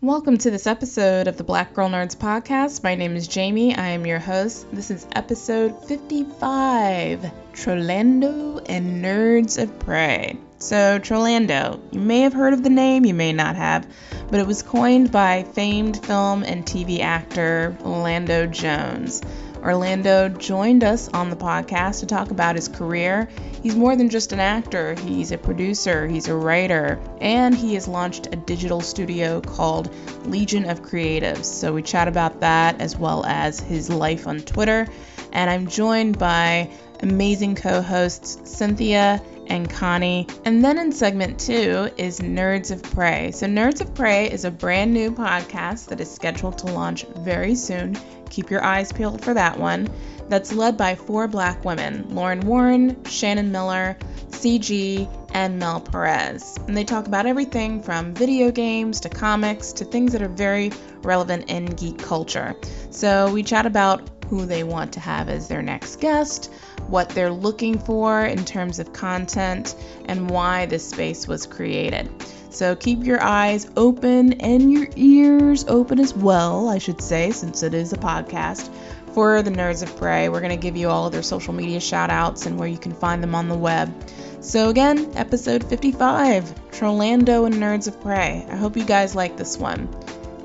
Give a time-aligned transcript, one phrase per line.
[0.02, 2.83] Welcome to this episode of the Black Girl Nerds podcast.
[2.83, 3.73] My name is Jamie.
[3.73, 4.67] I am your host.
[4.73, 10.37] This is episode 55 Trollando and Nerds of Prey.
[10.59, 13.87] So, Trollando, you may have heard of the name, you may not have,
[14.30, 19.21] but it was coined by famed film and TV actor Orlando Jones.
[19.67, 23.28] Orlando joined us on the podcast to talk about his career.
[23.61, 27.86] He's more than just an actor, he's a producer, he's a writer, and he has
[27.86, 29.94] launched a digital studio called
[30.26, 31.44] Legion of Creatives.
[31.44, 34.88] So we chat about that as well as his life on Twitter.
[35.33, 36.70] And I'm joined by
[37.02, 40.28] amazing co hosts Cynthia and Connie.
[40.45, 43.32] And then in segment two is Nerds of Prey.
[43.32, 47.55] So, Nerds of Prey is a brand new podcast that is scheduled to launch very
[47.55, 47.98] soon.
[48.30, 49.89] Keep your eyes peeled for that one.
[50.30, 53.98] That's led by four black women Lauren Warren, Shannon Miller,
[54.30, 56.58] CG, and Mel Perez.
[56.67, 60.71] And they talk about everything from video games to comics to things that are very
[61.02, 62.55] relevant in geek culture.
[62.92, 66.52] So, we chat about who they want to have as their next guest,
[66.87, 72.10] what they're looking for in terms of content, and why this space was created.
[72.57, 77.61] So keep your eyes open and your ears open as well, I should say, since
[77.61, 78.67] it is a podcast.
[79.13, 81.79] For the Nerds of Prey, we're going to give you all of their social media
[81.79, 83.93] shout outs and where you can find them on the web.
[84.41, 88.43] So, again, episode 55 Trollando and Nerds of Prey.
[88.49, 89.87] I hope you guys like this one.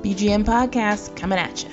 [0.03, 1.71] BGN Podcast coming at you.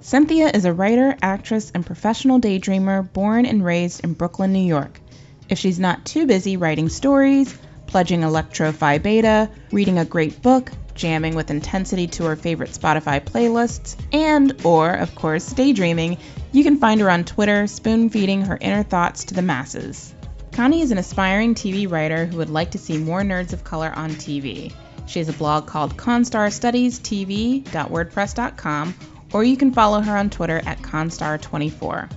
[0.00, 5.00] Cynthia is a writer, actress, and professional daydreamer born and raised in Brooklyn, New York.
[5.48, 10.70] If she's not too busy writing stories, pledging Electro Phi Beta, reading a great book,
[10.94, 16.18] jamming with intensity to her favorite Spotify playlists, and or of course daydreaming,
[16.52, 20.12] you can find her on Twitter spoon-feeding her inner thoughts to the masses.
[20.52, 23.92] Connie is an aspiring TV writer who would like to see more nerds of color
[23.94, 24.72] on TV.
[25.06, 28.94] She has a blog called constarstudiestv.wordpress.com
[29.32, 32.10] or you can follow her on Twitter at Constar24.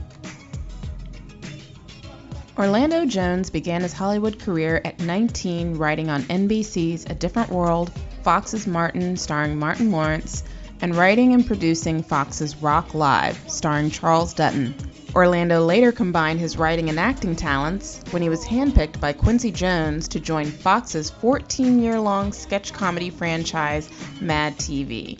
[2.62, 7.92] Orlando Jones began his Hollywood career at 19 writing on NBC's A Different World,
[8.22, 10.44] Fox's Martin starring Martin Lawrence,
[10.80, 14.76] and writing and producing Fox's Roc Live starring Charles Dutton.
[15.16, 20.08] Orlando later combined his writing and acting talents when he was handpicked by Quincy Jones
[20.10, 23.90] to join Fox's 14 year long sketch comedy franchise,
[24.22, 25.20] Mad TV.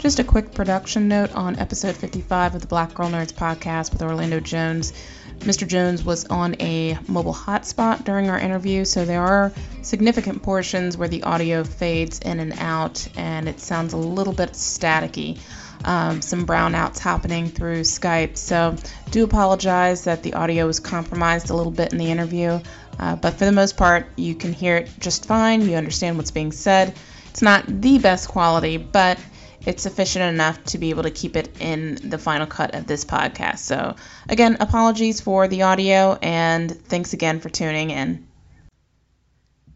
[0.00, 4.02] Just a quick production note on episode 55 of the Black Girl Nerds podcast with
[4.02, 4.94] Orlando Jones.
[5.40, 5.66] Mr.
[5.66, 9.52] Jones was on a mobile hotspot during our interview, so there are
[9.82, 14.52] significant portions where the audio fades in and out and it sounds a little bit
[14.52, 15.38] staticky.
[15.84, 18.36] um, some brownouts happening through Skype.
[18.36, 18.76] So,
[19.10, 22.60] do apologize that the audio was compromised a little bit in the interview.
[22.98, 25.62] Uh, but for the most part, you can hear it just fine.
[25.62, 26.94] You understand what's being said.
[27.30, 29.18] It's not the best quality, but
[29.66, 33.04] it's sufficient enough to be able to keep it in the final cut of this
[33.04, 33.58] podcast.
[33.58, 33.96] So,
[34.28, 38.26] again, apologies for the audio and thanks again for tuning in.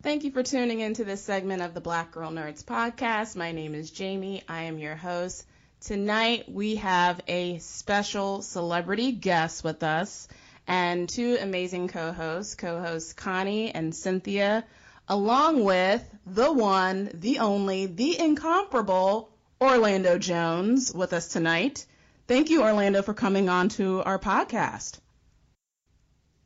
[0.03, 3.37] Thank you for tuning into this segment of the Black Girl Nerds podcast.
[3.37, 4.43] My name is Jamie.
[4.49, 5.47] I am your host.
[5.81, 10.29] Tonight we have a special celebrity guest with us
[10.67, 14.65] and two amazing co-hosts, co-hosts Connie and Cynthia,
[15.09, 19.34] along with the one, the only, the incomparable
[19.65, 21.87] Orlando Jones with us tonight.
[22.27, 24.99] Thank you, Orlando, for coming on to our podcast.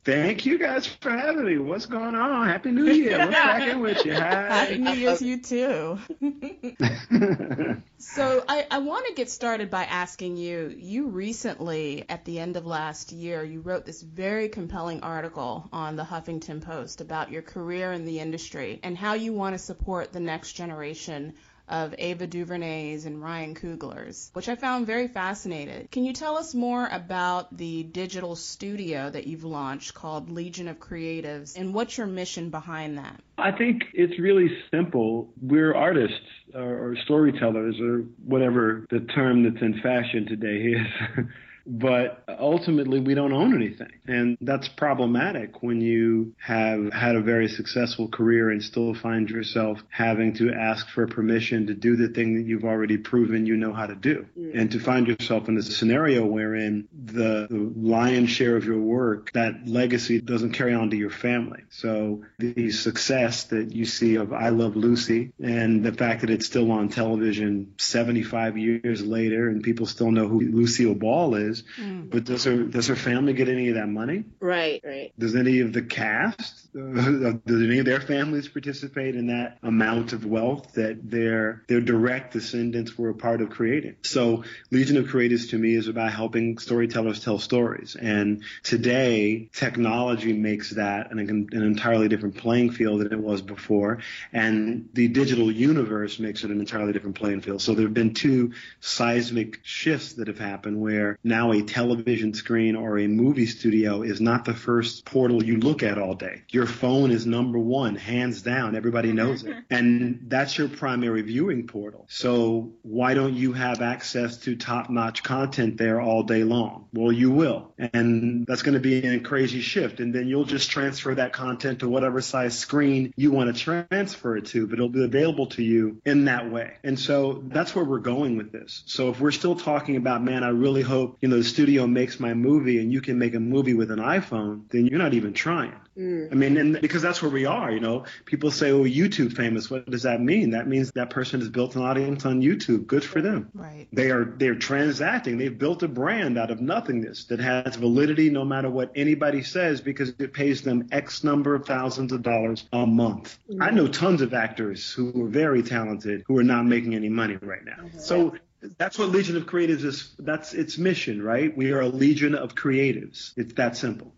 [0.05, 1.57] Thank you guys for having me.
[1.57, 2.47] What's going on?
[2.47, 3.19] Happy New Year.
[3.19, 4.13] What's cracking with you?
[4.13, 4.65] Hi.
[4.65, 5.99] Happy New Year to you too.
[7.99, 12.55] so I, I want to get started by asking you, you recently, at the end
[12.55, 17.41] of last year, you wrote this very compelling article on the Huffington Post about your
[17.41, 21.33] career in the industry and how you want to support the next generation
[21.69, 25.87] of Ava DuVernay's and Ryan Coogler's, which I found very fascinating.
[25.91, 30.79] Can you tell us more about the digital studio that you've launched called Legion of
[30.79, 33.21] Creatives and what's your mission behind that?
[33.37, 35.29] I think it's really simple.
[35.41, 36.15] We're artists
[36.53, 41.25] or, or storytellers or whatever the term that's in fashion today is.
[41.69, 43.91] but ultimately we don't own anything.
[44.07, 49.83] And that's problematic when you have had a very successful career and still find yourself
[49.89, 53.71] having to ask for permission to do the thing that you've already proven you know
[53.71, 54.25] how to do.
[54.37, 54.59] Mm.
[54.59, 59.31] And to find yourself in a scenario wherein the, the lion's share of your work,
[59.33, 61.61] that legacy doesn't carry on to your family.
[61.69, 66.47] So the success that you see of I Love Lucy and the fact that it's
[66.47, 72.09] still on television 75 years later and people still know who Lucille Ball is Mm.
[72.09, 74.23] But does her does her family get any of that money?
[74.39, 75.13] Right, right.
[75.19, 76.81] Does any of the cast, uh,
[77.45, 82.33] does any of their families participate in that amount of wealth that their their direct
[82.33, 83.95] descendants were a part of creating?
[84.03, 87.95] So Legion of Creatives to me is about helping storytellers tell stories.
[87.95, 93.99] And today, technology makes that an, an entirely different playing field than it was before,
[94.31, 97.61] and the digital universe makes it an entirely different playing field.
[97.61, 102.75] So there have been two seismic shifts that have happened where now a television screen
[102.75, 106.43] or a movie studio is not the first portal you look at all day.
[106.59, 108.75] Your phone is number one, hands down.
[108.75, 109.55] Everybody knows it.
[109.69, 112.05] And that's your primary viewing portal.
[112.09, 116.87] So why don't you have access to top notch content there all day long?
[116.91, 117.73] Well, you will.
[117.77, 120.01] And that's going to be a crazy shift.
[120.01, 124.35] And then you'll just transfer that content to whatever size screen you want to transfer
[124.35, 126.73] it to, but it'll be available to you in that way.
[126.83, 128.83] And so that's where we're going with this.
[128.85, 132.19] So if we're still talking about, man, I really hope, you know, the studio makes
[132.19, 135.33] my movie and you can make a movie with an iPhone, then you're not even
[135.33, 135.75] trying.
[135.99, 136.31] Mm.
[136.31, 139.69] I mean, and because that's where we are, you know, people say, oh, YouTube famous.
[139.69, 140.51] What does that mean?
[140.51, 142.87] That means that person has built an audience on YouTube.
[142.87, 143.49] Good for them.
[143.53, 143.87] Right.
[143.91, 145.37] They are, they're transacting.
[145.37, 149.81] They've built a brand out of nothingness that has validity no matter what anybody says
[149.81, 153.37] because it pays them X number of thousands of dollars a month.
[153.49, 153.61] Mm.
[153.61, 157.35] I know tons of actors who are very talented who are not making any money
[157.41, 157.83] right now.
[157.83, 157.99] Mm-hmm.
[157.99, 158.35] So
[158.77, 160.13] that's what Legion of Creatives is.
[160.19, 161.55] That's its mission, right?
[161.55, 163.33] We are a legion of creatives.
[163.37, 164.13] It's that simple.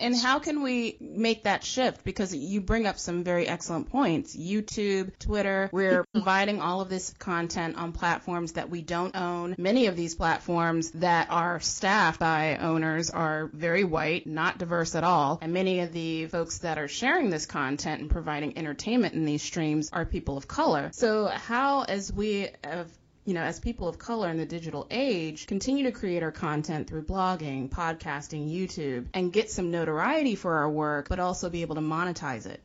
[0.00, 2.04] And how can we make that shift?
[2.04, 4.36] Because you bring up some very excellent points.
[4.36, 6.18] YouTube, Twitter, we're mm-hmm.
[6.18, 9.54] providing all of this content on platforms that we don't own.
[9.58, 15.04] Many of these platforms that are staffed by owners are very white, not diverse at
[15.04, 15.38] all.
[15.42, 19.42] And many of the folks that are sharing this content and providing entertainment in these
[19.42, 20.90] streams are people of color.
[20.92, 22.88] So how, as we have
[23.24, 26.88] you know, as people of color in the digital age, continue to create our content
[26.88, 31.74] through blogging, podcasting, YouTube, and get some notoriety for our work, but also be able
[31.74, 32.62] to monetize it?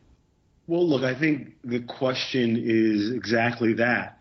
[0.67, 4.14] Well, look, I think the question is exactly that.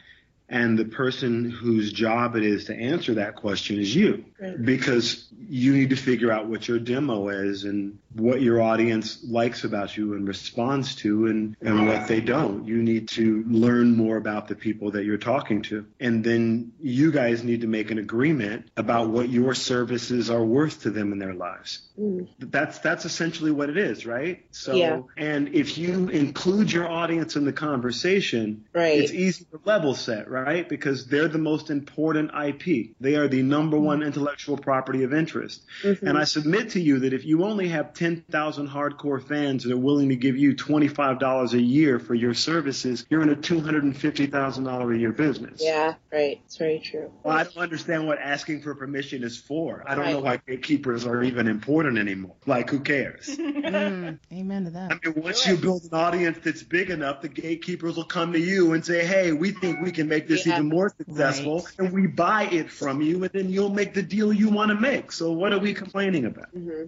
[0.48, 4.24] And the person whose job it is to answer that question is you.
[4.38, 4.62] Right.
[4.62, 9.64] Because you need to figure out what your demo is and what your audience likes
[9.64, 12.66] about you and responds to and, and what they don't.
[12.66, 15.86] You need to learn more about the people that you're talking to.
[15.98, 20.82] And then you guys need to make an agreement about what your services are worth
[20.82, 21.80] to them in their lives.
[21.98, 22.28] Mm.
[22.38, 24.44] That's that's essentially what it is, right?
[24.50, 25.02] So yeah.
[25.16, 28.98] and if you include your audience in the conversation, right.
[28.98, 30.43] it's easy to level set, right?
[30.68, 32.96] Because they're the most important IP.
[33.00, 34.06] They are the number one mm.
[34.06, 35.64] intellectual property of interest.
[35.82, 36.06] Mm-hmm.
[36.06, 39.76] And I submit to you that if you only have 10,000 hardcore fans that are
[39.76, 44.98] willing to give you $25 a year for your services, you're in a $250,000 a
[44.98, 45.60] year business.
[45.62, 46.40] Yeah, right.
[46.44, 47.10] It's very true.
[47.22, 49.84] Well, I don't understand what asking for permission is for.
[49.86, 50.12] I don't right.
[50.12, 52.34] know why gatekeepers are even important anymore.
[52.46, 53.26] Like, who cares?
[53.38, 54.92] mm, amen to that.
[54.92, 58.40] I mean, once you build an audience that's big enough, the gatekeepers will come to
[58.40, 60.54] you and say, hey, we think we can make this yeah.
[60.54, 61.78] even more successful, right.
[61.78, 64.74] and we buy it from you, and then you'll make the deal you want to
[64.74, 65.12] make.
[65.12, 66.54] So what are we complaining about?
[66.54, 66.86] Mm-hmm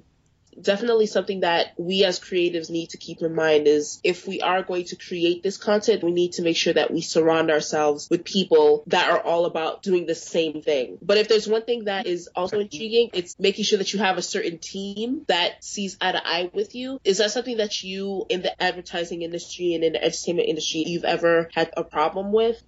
[0.60, 4.62] definitely something that we as creatives need to keep in mind is if we are
[4.62, 8.24] going to create this content, we need to make sure that we surround ourselves with
[8.24, 10.98] people that are all about doing the same thing.
[11.02, 14.18] But if there's one thing that is also intriguing, it's making sure that you have
[14.18, 17.00] a certain team that sees eye to eye with you.
[17.04, 21.04] Is that something that you in the advertising industry and in the entertainment industry you've
[21.04, 22.62] ever had a problem with?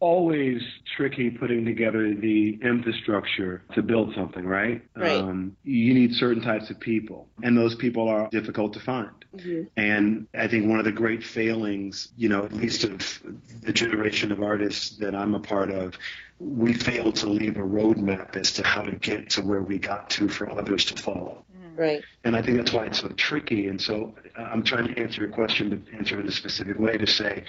[0.00, 0.62] Always
[0.96, 4.82] tricky putting together the infrastructure to build something, right?
[4.94, 5.12] Right.
[5.12, 9.10] Um, you need certain types of people, and those people are difficult to find.
[9.36, 9.62] Mm-hmm.
[9.76, 13.22] And I think one of the great failings, you know, at least of
[13.62, 15.94] the generation of artists that I'm a part of,
[16.38, 20.10] we failed to leave a roadmap as to how to get to where we got
[20.10, 21.44] to for others to follow.
[21.56, 21.80] Mm-hmm.
[21.80, 22.04] Right.
[22.24, 23.68] And I think that's why it's so tricky.
[23.68, 26.78] And so uh, I'm trying to answer your question, but answer it in a specific
[26.78, 27.44] way to say,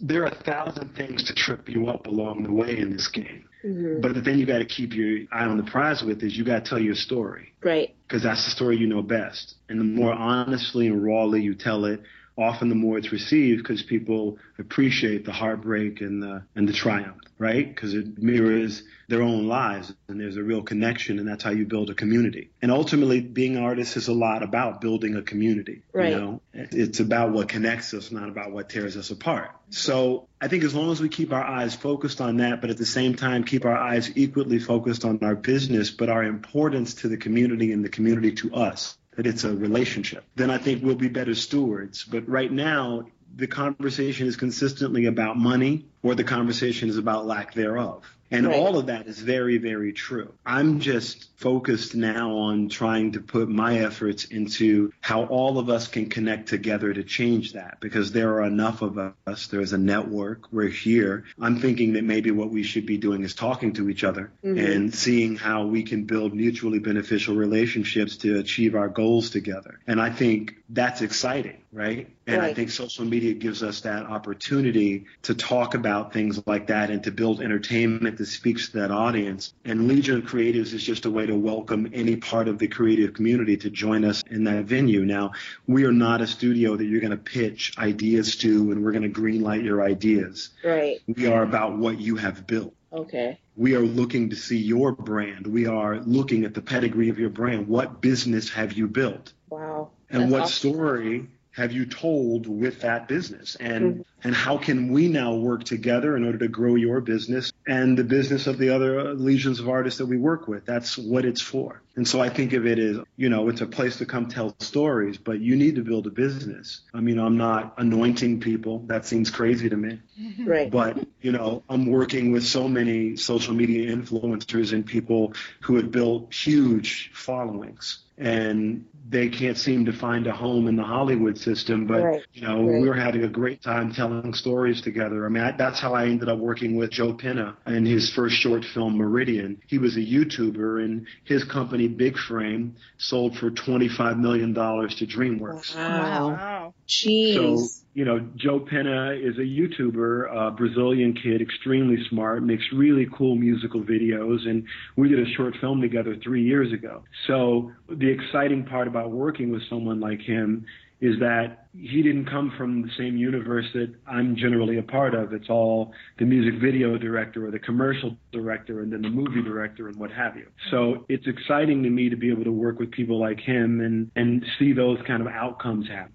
[0.00, 3.48] there are a thousand things to trip you up along the way in this game.
[3.64, 4.00] Mm-hmm.
[4.00, 6.44] But the thing you got to keep your eye on the prize with is you
[6.44, 7.52] got to tell your story.
[7.62, 7.94] Right.
[8.06, 9.56] Because that's the story you know best.
[9.68, 12.00] And the more honestly and rawly you tell it,
[12.38, 17.18] often the more it's received because people appreciate the heartbreak and the and the triumph,
[17.38, 17.68] right?
[17.68, 21.64] Because it mirrors their own lives and there's a real connection and that's how you
[21.64, 22.50] build a community.
[22.60, 25.82] And ultimately being an artist is a lot about building a community.
[25.92, 26.10] Right.
[26.10, 26.40] You know?
[26.52, 29.50] It's about what connects us, not about what tears us apart.
[29.70, 32.76] So I think as long as we keep our eyes focused on that, but at
[32.76, 37.08] the same time keep our eyes equally focused on our business, but our importance to
[37.08, 40.94] the community and the community to us, that it's a relationship, then I think we'll
[40.94, 42.04] be better stewards.
[42.04, 47.52] But right now, the conversation is consistently about money or the conversation is about lack
[47.52, 48.04] thereof.
[48.30, 48.56] And right.
[48.56, 50.32] all of that is very, very true.
[50.44, 55.86] I'm just focused now on trying to put my efforts into how all of us
[55.86, 59.46] can connect together to change that because there are enough of us.
[59.46, 60.52] There's a network.
[60.52, 61.24] We're here.
[61.40, 64.58] I'm thinking that maybe what we should be doing is talking to each other mm-hmm.
[64.58, 69.78] and seeing how we can build mutually beneficial relationships to achieve our goals together.
[69.86, 72.08] And I think that's exciting, right?
[72.26, 72.50] And right.
[72.50, 77.02] I think social media gives us that opportunity to talk about things like that and
[77.04, 79.54] to build entertainment that speaks to that audience.
[79.64, 83.14] And Legion of Creatives is just a way to welcome any part of the creative
[83.14, 85.04] community to join us in that venue.
[85.04, 85.32] Now,
[85.66, 89.10] we are not a studio that you're going to pitch ideas to and we're going
[89.10, 90.50] to greenlight your ideas.
[90.62, 91.00] Right.
[91.06, 92.74] We are about what you have built.
[92.92, 93.38] Okay.
[93.56, 95.46] We are looking to see your brand.
[95.46, 97.68] We are looking at the pedigree of your brand.
[97.68, 99.32] What business have you built?
[99.50, 99.90] Wow.
[100.10, 100.72] And what awesome.
[100.72, 103.56] story have you told with that business?
[103.56, 104.02] And mm-hmm.
[104.22, 108.04] and how can we now work together in order to grow your business and the
[108.04, 110.64] business of the other legions of artists that we work with?
[110.64, 111.82] That's what it's for.
[111.96, 114.54] And so i think of it as you know it's a place to come tell
[114.60, 116.82] stories but you need to build a business.
[116.94, 118.84] I mean i'm not anointing people.
[118.86, 120.00] That seems crazy to me.
[120.38, 120.70] Right.
[120.70, 125.90] But you know i'm working with so many social media influencers and people who have
[125.90, 127.98] built huge followings.
[128.16, 131.86] And they can't seem to find a home in the Hollywood system.
[131.86, 132.22] But right.
[132.32, 132.80] you know, right.
[132.80, 135.24] we were having a great time telling stories together.
[135.24, 138.36] I mean, I, that's how I ended up working with Joe Penna in his first
[138.36, 139.60] short film, Meridian.
[139.66, 144.94] He was a YouTuber, and his company, Big Frame, sold for twenty five million dollars
[144.96, 145.74] to DreamWorks.
[145.74, 146.28] Wow.
[146.28, 146.74] wow.
[146.88, 147.34] Jeez.
[147.34, 153.08] So you know, Joe Penna is a YouTuber, a Brazilian kid, extremely smart, makes really
[153.12, 154.64] cool musical videos, and
[154.94, 157.02] we did a short film together three years ago.
[157.26, 160.64] So the exciting part about working with someone like him
[161.00, 165.32] is that he didn't come from the same universe that I'm generally a part of.
[165.32, 169.88] It's all the music video director or the commercial director and then the movie director
[169.88, 170.46] and what have you.
[170.70, 174.10] So it's exciting to me to be able to work with people like him and,
[174.16, 176.12] and see those kind of outcomes happen.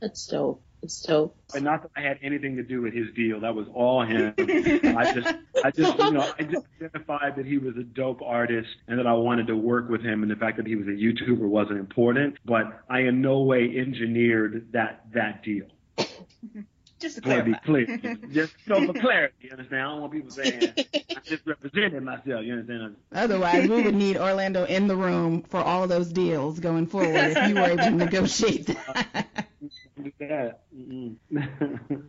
[0.00, 0.62] That's dope.
[0.82, 1.36] It's dope.
[1.54, 3.40] And not that I had anything to do with his deal.
[3.40, 4.32] That was all him.
[4.38, 8.68] I just, I just, you know, I just identified that he was a dope artist
[8.88, 10.22] and that I wanted to work with him.
[10.22, 12.38] And the fact that he was a YouTuber wasn't important.
[12.46, 15.66] But I in no way engineered that that deal.
[17.00, 17.50] Just to clarify.
[17.50, 18.18] be clear.
[18.30, 19.82] just so for clarity, you understand?
[19.82, 22.96] I don't want people saying I just represented myself, you understand?
[23.12, 27.48] Otherwise, we would need Orlando in the room for all those deals going forward if
[27.48, 29.26] you were able to negotiate that.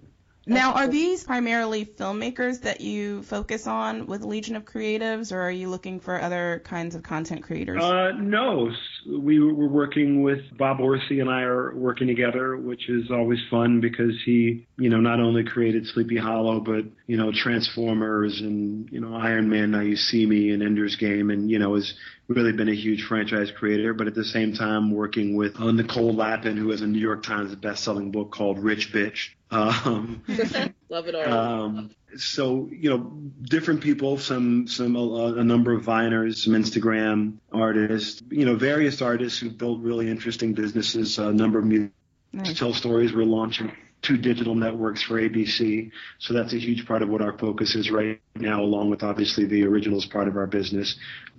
[0.48, 5.52] Now, are these primarily filmmakers that you focus on with Legion of Creatives, or are
[5.52, 7.82] you looking for other kinds of content creators?
[7.82, 8.72] Uh, no,
[9.08, 13.82] we were working with Bob Orci and I are working together, which is always fun
[13.82, 19.00] because he, you know, not only created Sleepy Hollow, but you know, Transformers and you
[19.00, 19.72] know, Iron Man.
[19.72, 21.94] Now You See Me and Ender's Game, and you know, has
[22.28, 23.94] really been a huge franchise creator.
[23.94, 27.22] But at the same time, working with uh, Nicole Lapin, who has a New York
[27.22, 29.30] Times best-selling book called Rich Bitch.
[29.52, 30.24] Um,
[30.90, 31.34] Love it all.
[31.34, 33.00] um, so you know,
[33.44, 39.02] different people, some some uh, a number of viners, some Instagram artists, you know, various
[39.02, 41.20] artists who built really interesting businesses.
[41.20, 41.92] A number of music
[42.34, 42.58] Nice.
[42.58, 43.14] tell stories.
[43.14, 47.38] We're launching two digital networks for ABC, so that's a huge part of what our
[47.38, 50.96] focus is right now, along with obviously the originals part of our business.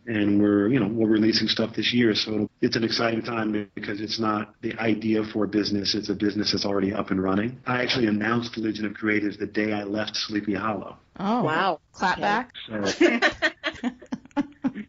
[0.07, 4.01] And we're, you know, we're releasing stuff this year, so it's an exciting time because
[4.01, 7.61] it's not the idea for a business; it's a business that's already up and running.
[7.67, 10.97] I actually announced Legion of Creatives the day I left Sleepy Hollow.
[11.21, 11.81] Oh, Wow.
[11.93, 12.51] Clap back.
[12.67, 12.83] So,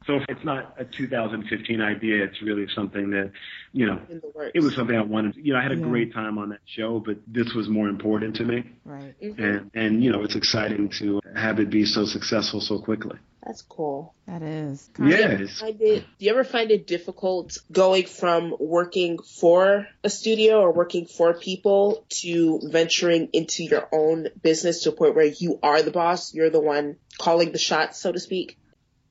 [0.05, 3.31] so if it's not a 2015 idea, it's really something that,
[3.72, 4.51] you know, in the works.
[4.53, 5.36] it was something I wanted.
[5.38, 5.83] You know, I had a Yeah.
[5.83, 8.63] great time on that show, but this was more important to me.
[8.86, 9.13] Right.
[9.22, 9.39] Mhm.
[9.39, 13.17] And and you know, it's exciting to have it be so successful so quickly.
[13.45, 14.13] That's cool.
[14.25, 14.89] That is.
[14.98, 15.60] Yes.
[15.60, 20.72] Find it, do you ever find it difficult going from working for a studio or
[20.72, 25.81] working for people to venturing into your own business to a point where you are
[25.81, 28.57] the boss, you're the one calling the shots, so to speak?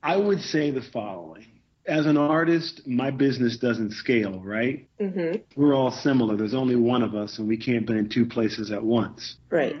[0.03, 1.45] I would say the following.
[1.85, 4.87] As an artist, my business doesn't scale, right?
[5.01, 5.41] Mm-hmm.
[5.59, 6.37] We're all similar.
[6.37, 9.35] There's only one of us and we can't be in two places at once.
[9.49, 9.75] Right.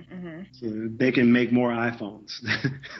[0.53, 2.31] So they can make more iPhones.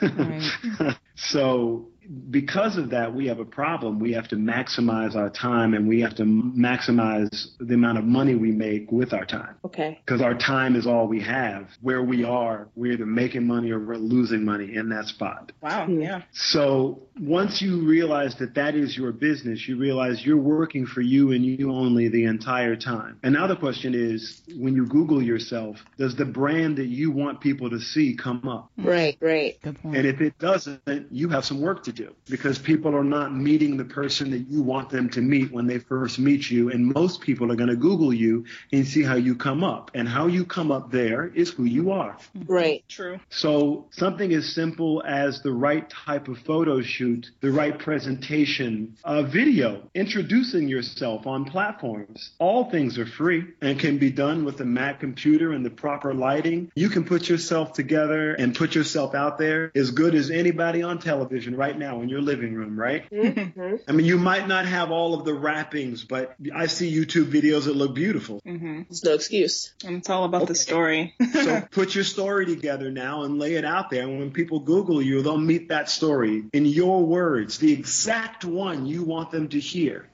[0.00, 0.96] Right.
[1.16, 1.88] so
[2.30, 3.98] because of that, we have a problem.
[3.98, 8.34] We have to maximize our time and we have to maximize the amount of money
[8.34, 9.54] we make with our time.
[9.64, 10.00] Okay.
[10.04, 11.68] Because our time is all we have.
[11.80, 15.52] Where we are, we're either making money or we're losing money in that spot.
[15.60, 15.86] Wow.
[15.86, 16.00] Hmm.
[16.00, 16.22] Yeah.
[16.32, 21.32] So once you realize that that is your business, you realize you're working for you
[21.32, 23.18] and you only the entire time.
[23.22, 27.40] And now the question is, when you Google yourself, does the brand that you want
[27.40, 28.70] people to see come up?
[28.76, 29.16] Right.
[29.20, 29.60] Right.
[29.62, 29.96] Good point.
[29.96, 33.76] And if it doesn't, you have some work to do because people are not meeting
[33.76, 36.70] the person that you want them to meet when they first meet you.
[36.70, 39.90] And most people are going to Google you and see how you come up.
[39.94, 42.16] And how you come up there is who you are.
[42.46, 42.84] Right.
[42.88, 43.20] True.
[43.30, 49.22] So something as simple as the right type of photo shoot, the right presentation, a
[49.22, 52.30] video, introducing yourself on platforms.
[52.38, 56.14] All things are free and can be done with a Mac computer and the proper
[56.14, 56.72] lighting.
[56.74, 60.98] You can put yourself together and put yourself out there as good as anybody on
[60.98, 63.08] television right now in your living room, right?
[63.10, 63.76] Mm-hmm.
[63.88, 67.64] I mean, you might not have all of the wrappings, but I see YouTube videos
[67.64, 68.40] that look beautiful.
[68.44, 69.74] hmm It's no excuse.
[69.84, 71.14] And it's all about the story.
[71.32, 74.02] So put your story together now and lay it out there.
[74.02, 78.86] And when people Google you, they'll meet that story in your words, the exact one
[78.86, 80.08] you want them to hear.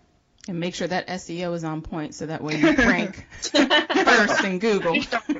[0.48, 4.58] and make sure that SEO is on point so that way you rank first in
[4.58, 4.94] Google.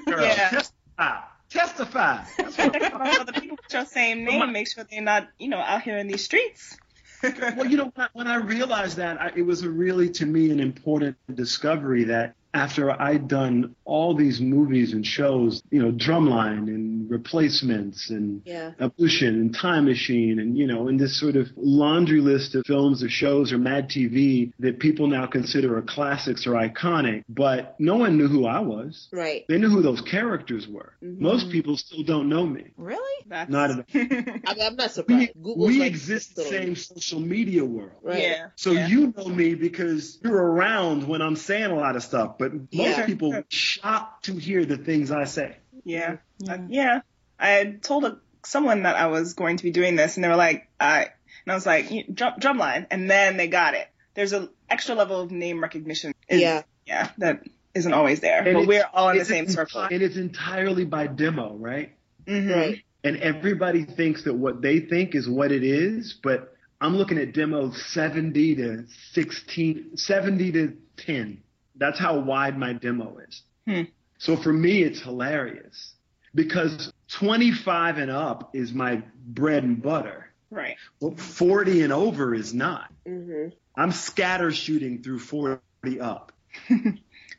[0.07, 0.49] Girl, Yeah.
[0.51, 1.21] Testify.
[1.51, 2.25] Testify.
[2.39, 5.59] That's what I'm the people with your same name, make sure they're not, you know,
[5.59, 6.79] out here in these streets.
[7.23, 10.27] well, you know, when I, when I realized that, I, it was a really, to
[10.27, 15.93] me, an important discovery that after I'd done all these movies and shows, you know,
[15.93, 18.73] Drumline and Replacements and Yeah.
[18.81, 23.03] Evolution and Time Machine and, you know, and this sort of laundry list of films
[23.03, 27.97] or shows or Mad TV that people now consider are classics or iconic, but no
[27.97, 29.09] one knew who I was.
[29.13, 29.45] Right.
[29.49, 30.93] They knew who those characters were.
[31.03, 31.21] Mhm.
[31.21, 32.65] Most people still don't know me.
[32.77, 33.25] Really?
[33.27, 33.85] That's, Not at all.
[33.95, 35.33] I mean, I'm not We, surprised.
[35.43, 37.93] Google's we like exist in the same social media world.
[38.03, 38.23] Right.
[38.23, 38.47] Yeah.
[38.57, 38.87] So yeah.
[38.89, 42.69] you know me because you're around when I'm saying a lot of stuff, but most
[42.73, 43.07] Yeah.
[43.07, 45.57] people are shocked to hear the things I say.
[45.85, 46.17] Yeah.
[46.39, 46.53] Yeah.
[46.55, 47.01] Uh, yeah.
[47.39, 50.37] I told a, someone that I was going to be doing this, and they were
[50.37, 51.03] like, I,
[51.45, 53.87] and I was like, drum, drumline, and then they got it.
[54.15, 56.13] There's an extra level of name recognition.
[56.29, 56.63] Is- Yeah.
[56.87, 59.83] Yeah, that isn't always there, And but we're all in the same enti- circle.
[59.83, 61.93] And it's entirely by demo, right?
[62.27, 62.53] Mhm.
[62.53, 62.83] Right.
[63.05, 67.33] And everybody thinks that what they think is what it is, but I'm looking at
[67.33, 71.43] demos 70 to 16, 70 to 10.
[71.81, 73.43] That's how wide my demo is.
[73.67, 73.83] Hmm.
[74.19, 75.95] So for me, it's hilarious
[76.35, 80.31] because 25 and up is my bread and butter.
[80.51, 80.77] Right.
[81.01, 82.93] Well, 40 and over is not.
[83.07, 83.49] Mm-hmm.
[83.75, 85.61] I'm scatter shooting through 40
[86.01, 86.33] up.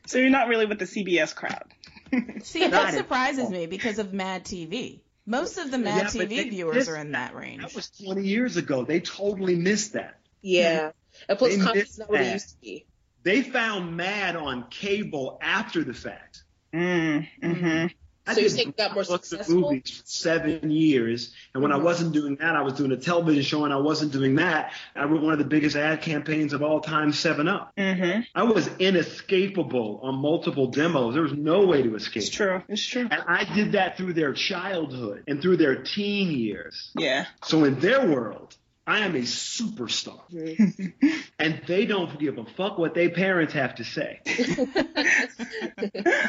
[0.06, 1.62] So you're not really with the CBS crowd.
[2.42, 5.00] See, that surprises me because of Mad TV.
[5.26, 7.62] Most of the Mad Yeah, TV they viewers missed are in that range.
[7.62, 8.84] That was 20 years ago.
[8.84, 10.18] They totally missed that.
[10.40, 10.90] Yeah.
[11.28, 12.32] And plus, They comedy's missed not what it that.
[12.32, 12.84] used to be.
[13.22, 16.42] They found Mad on cable after the fact.
[16.74, 17.86] Mm, hmm
[18.24, 19.60] I So you think did saying got more books and successful?
[19.72, 23.42] movies for seven years, and when I wasn't doing that, I was doing a television
[23.42, 24.72] show, and I wasn't doing that.
[24.94, 27.72] I wrote one of the biggest ad campaigns of all time, Seven Up.
[27.76, 28.20] Mm-hmm.
[28.32, 31.14] I was inescapable on multiple demos.
[31.14, 32.22] There was no way to escape.
[32.22, 32.62] It's true.
[32.68, 33.08] It's true.
[33.10, 36.90] And I did that through their childhood and through their teen years.
[36.96, 37.26] Yeah.
[37.44, 40.20] So in their world, I am a superstar.
[41.38, 44.20] And they don't give a fuck what their parents have to say.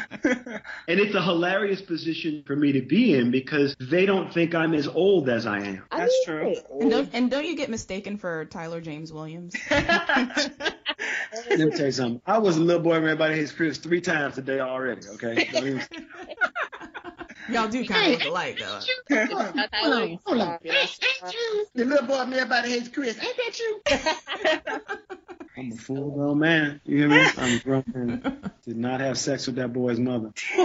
[0.86, 4.74] And it's a hilarious position for me to be in because they don't think I'm
[4.74, 5.82] as old as I am.
[5.90, 6.54] I That's true.
[6.80, 9.54] And don't, and don't you get mistaken for Tyler James Williams?
[9.70, 12.20] Let me tell you something.
[12.26, 15.48] I was a little boy when everybody hates Chris three times today already, okay?
[17.52, 18.80] Don't even- Y'all do kind of look alike, though.
[19.54, 21.32] Not Tyler, you stop, you know, stop.
[21.74, 23.18] The little boy when everybody hates Chris.
[23.22, 23.80] Ain't that you?
[25.56, 26.80] I'm a full grown man.
[26.84, 27.24] You hear me?
[27.38, 28.50] I'm a grown man.
[28.64, 30.32] Did not have sex with that boy's mother.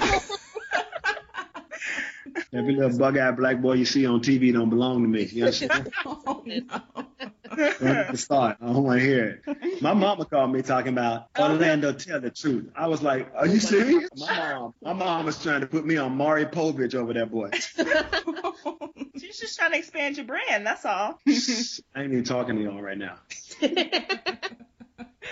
[2.53, 5.23] Every little bug-eyed black boy you see on TV don't belong to me.
[5.23, 5.91] You understand?
[6.05, 6.81] Oh, no.
[8.15, 8.57] Start.
[8.61, 9.81] I don't want to hear it.
[9.81, 11.91] My mama called me talking about oh, Orlando.
[11.91, 12.69] Tell the truth.
[12.75, 15.85] I was like, "Are you oh, serious?" My mom, my mom was trying to put
[15.85, 17.49] me on Maury Povich over that boy.
[19.19, 20.65] She's just trying to expand your brand.
[20.65, 21.19] That's all.
[21.27, 21.31] I
[21.97, 23.17] ain't even talking to y'all right now.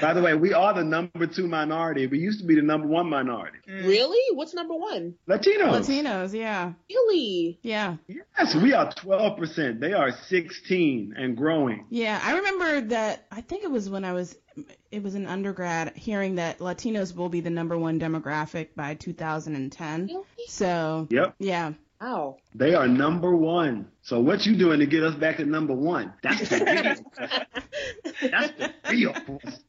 [0.01, 2.07] By the way, we are the number two minority.
[2.07, 3.57] We used to be the number one minority.
[3.67, 3.87] Mm.
[3.87, 4.35] Really?
[4.35, 5.15] What's number one?
[5.27, 5.71] Latinos.
[5.81, 6.73] Latinos, yeah.
[6.89, 7.59] Really?
[7.63, 7.97] Yeah.
[8.07, 9.79] Yes, we are 12%.
[9.79, 11.85] They are 16 and growing.
[11.89, 13.25] Yeah, I remember that.
[13.31, 14.35] I think it was when I was,
[14.91, 20.07] it was in undergrad, hearing that Latinos will be the number one demographic by 2010.
[20.07, 20.23] Really?
[20.47, 21.35] So, Yep.
[21.39, 21.73] yeah.
[21.99, 22.37] Wow.
[22.53, 23.87] They are number one.
[24.03, 26.13] So what you doing to get us back to number one?
[26.21, 27.27] That's the deal.
[28.31, 29.13] That's the real.
[29.13, 29.59] question.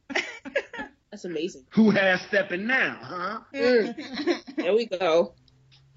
[1.10, 1.64] That's amazing.
[1.70, 3.40] Who has stepping now, huh?
[3.54, 4.56] Mm.
[4.56, 5.32] There we go.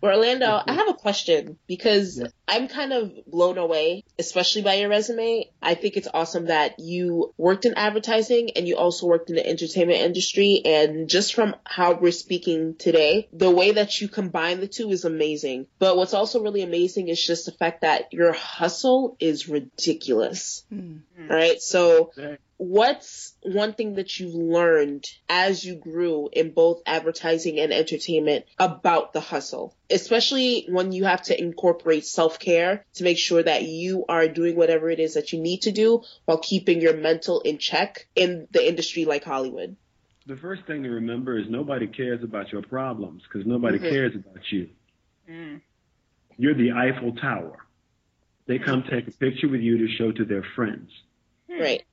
[0.04, 2.28] Orlando, I have a question because Yeah.
[2.48, 5.50] I'm kind of blown away, especially by your resume.
[5.62, 9.48] I think it's awesome that you worked in advertising and you also worked in the
[9.48, 10.62] entertainment industry.
[10.66, 15.06] And just from how we're speaking today, the way that you combine the two is
[15.06, 15.68] amazing.
[15.80, 20.64] But what's also really amazing is just the fact that your hustle is ridiculous.
[20.70, 20.98] Hmm.
[21.30, 21.62] Right?
[21.62, 22.38] So Okay.
[22.62, 29.14] What's one thing that you've learned as you grew in both advertising and entertainment about
[29.14, 29.76] the hustle?
[29.90, 34.92] Especially when you have to incorporate self-care to make sure that you are doing whatever
[34.92, 38.68] it is that you need to do while keeping your mental in check in the
[38.68, 39.76] industry like Hollywood.
[40.28, 43.90] The first thing to remember is nobody cares about your problems because nobody Mhm.
[43.90, 44.70] cares about you.
[45.28, 45.62] Mm.
[46.38, 47.66] You're the Eiffel Tower.
[48.46, 50.92] They come take a picture with you to show to their friends.
[51.50, 51.84] Right.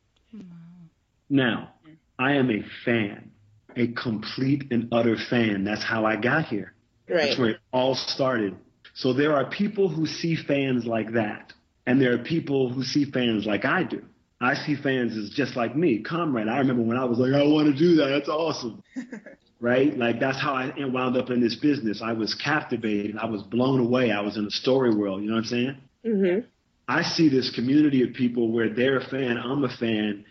[1.31, 1.75] Now,
[2.19, 3.31] I am a fan,
[3.77, 5.64] a complete and utter fan.
[5.64, 6.75] That's how I got here.
[7.09, 7.27] Right.
[7.27, 8.57] That's where it all started.
[8.95, 11.53] So there are people who see fans like that,
[11.87, 14.03] and there are people who see fans like I do.
[14.41, 16.49] I see fans as just like me, comrade.
[16.49, 18.09] I remember when I was like, I want to do that.
[18.09, 18.83] That's awesome.
[19.61, 19.97] right?
[19.97, 22.01] Like that's how I wound up in this business.
[22.03, 23.17] I was captivated.
[23.17, 24.12] I was blown away.
[24.12, 25.23] I was in a story world.
[25.23, 25.77] You know what I'm saying?
[26.05, 26.38] hmm
[26.91, 30.25] I see this community of people where they're a fan, I'm a fan,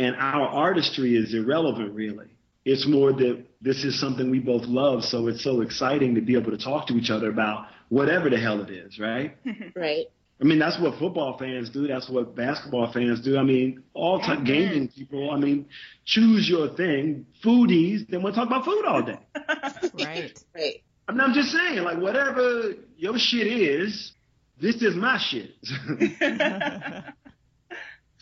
[0.00, 2.28] and our artistry is irrelevant really.
[2.64, 6.36] It's more that this is something we both love, so it's so exciting to be
[6.36, 9.36] able to talk to each other about whatever the hell it is, right?
[9.76, 10.06] Right.
[10.40, 11.86] I mean, that's what football fans do.
[11.86, 13.36] That's what basketball fans do.
[13.36, 15.30] I mean, all time gaming people.
[15.30, 15.66] I mean,
[16.06, 17.26] choose your thing.
[17.44, 19.18] Foodies, they want to talk about food all day.
[20.02, 20.32] Right.
[20.54, 20.82] Right.
[21.08, 24.12] I mean, I'm just saying, like, whatever your shit is,
[24.58, 25.50] this is my shit.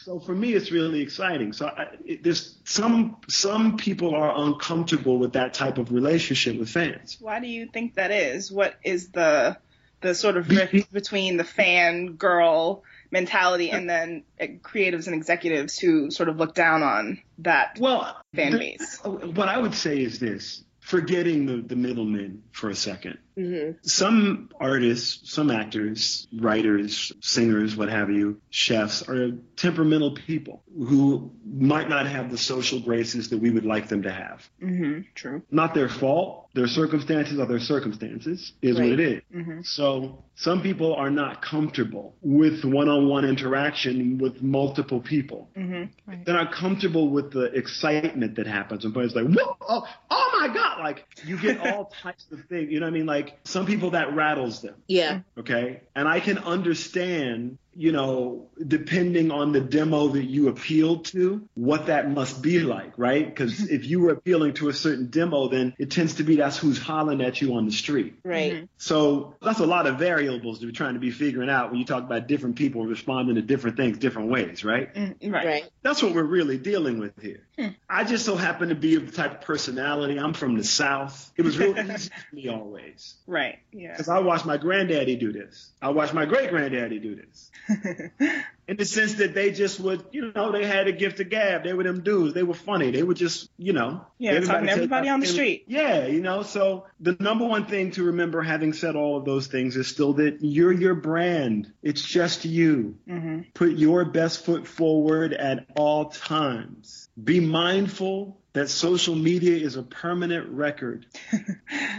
[0.00, 1.52] So for me, it's really exciting.
[1.52, 6.70] So I, it, there's some some people are uncomfortable with that type of relationship with
[6.70, 7.16] fans.
[7.20, 8.50] Why do you think that is?
[8.50, 9.56] What is the
[10.00, 15.76] the sort of rift between the fan girl mentality and then uh, creatives and executives
[15.78, 19.00] who sort of look down on that Well, fan base?
[19.02, 23.18] what I would say is this: forgetting the, the middlemen for a second.
[23.38, 31.30] Hmm Some artists, some actors, writers, singers, what have you, chefs are temperamental people who
[31.44, 34.48] might not have the social graces that we would like them to have.
[34.62, 35.02] Mm-hmm.
[35.14, 35.42] True.
[35.50, 36.48] Not their fault.
[36.54, 39.22] Their circumstances are their circumstances, is what it is.
[39.32, 39.60] Mm-hmm.
[39.62, 45.50] So some people are not comfortable with one-on-one interaction with multiple people.
[45.56, 46.22] Mm-hmm.
[46.24, 50.54] They're not comfortable with the excitement that happens when players like, whoa, oh, oh my
[50.54, 50.80] God.
[50.80, 52.70] Like you get all types of things.
[52.70, 53.06] You know what I mean?
[53.06, 54.74] Like some people that rattles them.
[54.86, 55.20] Yeah.
[55.38, 55.82] Okay.
[55.94, 61.86] And I can understand you know, depending on the demo that you appeal to, what
[61.86, 63.24] that must be like, right?
[63.24, 66.58] Because if you were appealing to a certain demo, then it tends to be that's
[66.58, 68.18] who's hollering at you on the street.
[68.24, 68.52] Right.
[68.54, 68.64] Mm-hmm.
[68.78, 71.86] So that's a lot of variables to we're trying to be figuring out when you
[71.86, 74.92] talk about different people responding to different things different ways, right?
[74.92, 75.46] Mm, right.
[75.46, 75.70] Right.
[75.82, 77.46] That's what we're really dealing with here.
[77.88, 80.18] I just so happen to be of the type of personality.
[80.18, 81.32] I'm from the South.
[81.36, 83.14] It was real easy for me always.
[83.26, 83.58] Right.
[83.72, 83.92] Yeah.
[83.92, 85.70] Because I watched my granddaddy do this.
[85.80, 87.50] I watched my great granddaddy do this.
[88.68, 91.64] In the sense that they just would, you know, they had a gift of gab.
[91.64, 92.34] They were them dudes.
[92.34, 92.90] They were funny.
[92.90, 94.04] They were just, you know.
[94.18, 95.64] Yeah, talking to everybody on the street.
[95.68, 99.46] Yeah, you know, so the number one thing to remember having said all of those
[99.46, 101.72] things is still that you're your brand.
[101.82, 102.96] It's just you.
[103.08, 107.08] hmm Put your best foot forward at all times.
[107.22, 111.06] Be mindful that social media is a permanent record.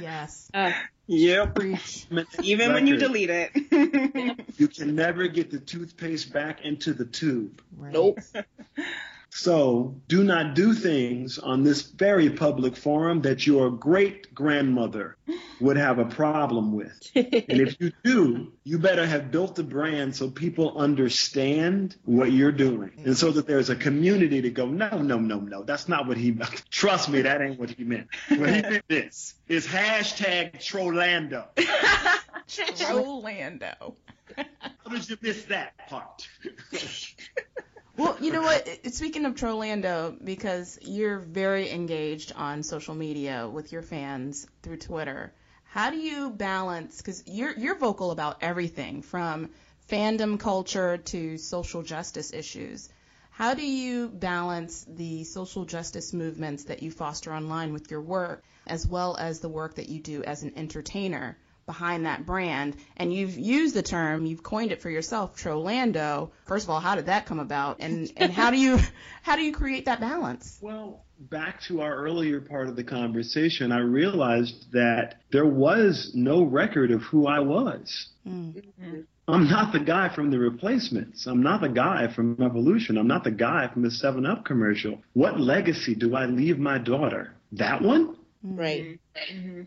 [0.01, 0.49] Yes.
[0.53, 0.71] Uh,
[1.09, 1.55] Yep.
[1.55, 2.05] Preach.
[2.43, 3.51] Even when you delete it.
[4.57, 7.63] You can never get the toothpaste back into the tube.
[7.75, 7.91] Right.
[7.91, 8.19] nope.
[9.31, 15.17] So do not do things on this very public forum that your great grandmother
[15.59, 16.95] would have a problem with.
[17.15, 22.51] And if you do, you better have built a brand so people understand what you're
[22.51, 22.91] doing.
[23.05, 26.17] And so that there's a community to go, no, no, no, no, that's not what
[26.17, 26.63] he meant.
[26.71, 28.07] Trust me, that ain't what he meant.
[28.29, 31.45] What he meant is, is hashtag Trollando.
[32.89, 33.95] Rolando.
[34.35, 36.27] How did you miss that part?
[37.97, 38.93] Well, you know what?
[38.93, 45.33] Speaking of Trollando, because you're very engaged on social media with your fans through Twitter,
[45.65, 46.97] how do you balance?
[46.97, 49.49] Because you're you're vocal about everything from
[49.89, 52.89] fandom culture to social justice issues.
[53.31, 58.43] How do you balance the social justice movements that you foster online with your work,
[58.67, 61.37] as well as the work that you do as an entertainer
[61.69, 62.75] behind that brand?
[62.97, 66.31] And you've used the term, you've coined it for yourself, Trollando.
[66.47, 67.77] First of all, how did that come about?
[67.79, 68.79] And and how do you
[69.21, 70.57] how do you create that balance?
[70.61, 76.41] Well, back to our earlier part of the conversation, I realized that there was no
[76.41, 78.07] record of who I was.
[78.27, 79.01] Mm-hmm.
[79.27, 81.27] I'm not the guy from the replacements.
[81.27, 82.97] I'm not the guy from Evolution.
[82.97, 85.03] I'm not the guy from the 7 Up commercial.
[85.13, 87.35] What legacy do I leave my daughter?
[87.51, 88.15] That one?
[88.43, 88.59] Mm-hmm.
[88.59, 88.99] Right.
[89.31, 89.61] Mm-hmm.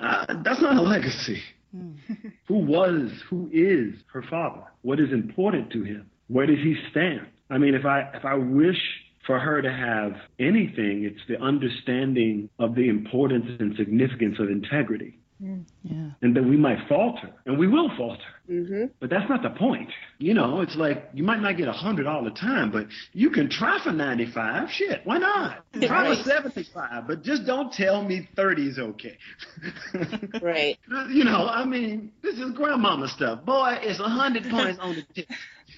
[0.00, 1.42] Uh, that's not a legacy.
[2.48, 4.64] who was, who is her father?
[4.82, 6.10] What is important to him?
[6.28, 7.26] Where does he stand?
[7.50, 8.78] I mean, if I if I wish
[9.26, 15.18] for her to have anything, it's the understanding of the importance and significance of integrity,
[15.40, 16.10] Yeah.
[16.20, 18.22] and that we might falter, and we will falter.
[18.46, 19.88] hmm But that's not the point.
[20.18, 23.30] You know, it's like you might not get a hundred all the time, but you
[23.30, 24.70] can try for ninety five.
[24.70, 25.64] Shit, why not?
[25.80, 29.16] Try for seventy five, but just don't tell me thirty is okay.
[30.42, 30.78] Right.
[31.10, 33.44] You know, I mean, this is grandmama stuff.
[33.44, 35.28] Boy, it's a hundred points on the tip.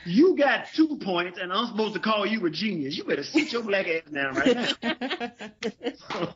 [0.05, 2.97] You got two points, and I'm supposed to call you a genius.
[2.97, 4.73] You better sit your black ass down right now.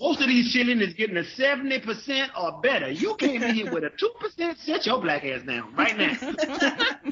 [0.00, 2.90] Most of these children is getting a seventy percent or better.
[2.90, 4.58] You came in here with a two percent.
[4.58, 6.16] Sit your black ass down right now.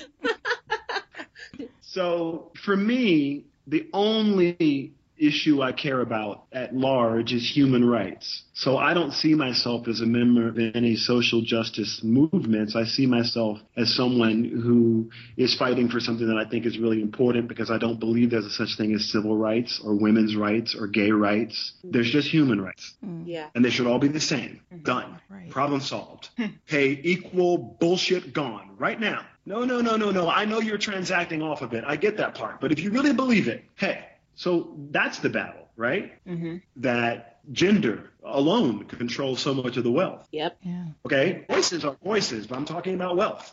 [1.96, 8.42] So for me, the only issue I care about at large is human rights.
[8.54, 12.74] So I don't see myself as a member of any social justice movements.
[12.74, 17.02] I see myself as someone who is fighting for something that I think is really
[17.02, 20.74] important because I don't believe there's a such thing as civil rights or women's rights
[20.74, 21.72] or gay rights.
[21.84, 23.24] There's just human rights mm.
[23.26, 23.48] Yeah.
[23.54, 24.60] and they should all be the same.
[24.72, 24.84] Mm-hmm.
[24.84, 25.20] Done.
[25.28, 25.50] Right.
[25.50, 26.30] Problem solved.
[26.64, 29.24] hey, equal bullshit gone right now.
[29.44, 30.28] No, no, no, no, no.
[30.28, 31.84] I know you're transacting off of it.
[31.86, 32.60] I get that part.
[32.60, 34.04] But if you really believe it, hey,
[34.36, 36.12] so that's the battle, right?
[36.26, 40.26] hmm That gender alone controls so much of the wealth.
[40.32, 40.58] Yep.
[40.62, 40.84] Yeah.
[41.06, 41.44] Okay?
[41.48, 43.52] Voices are voices, but I'm talking about wealth.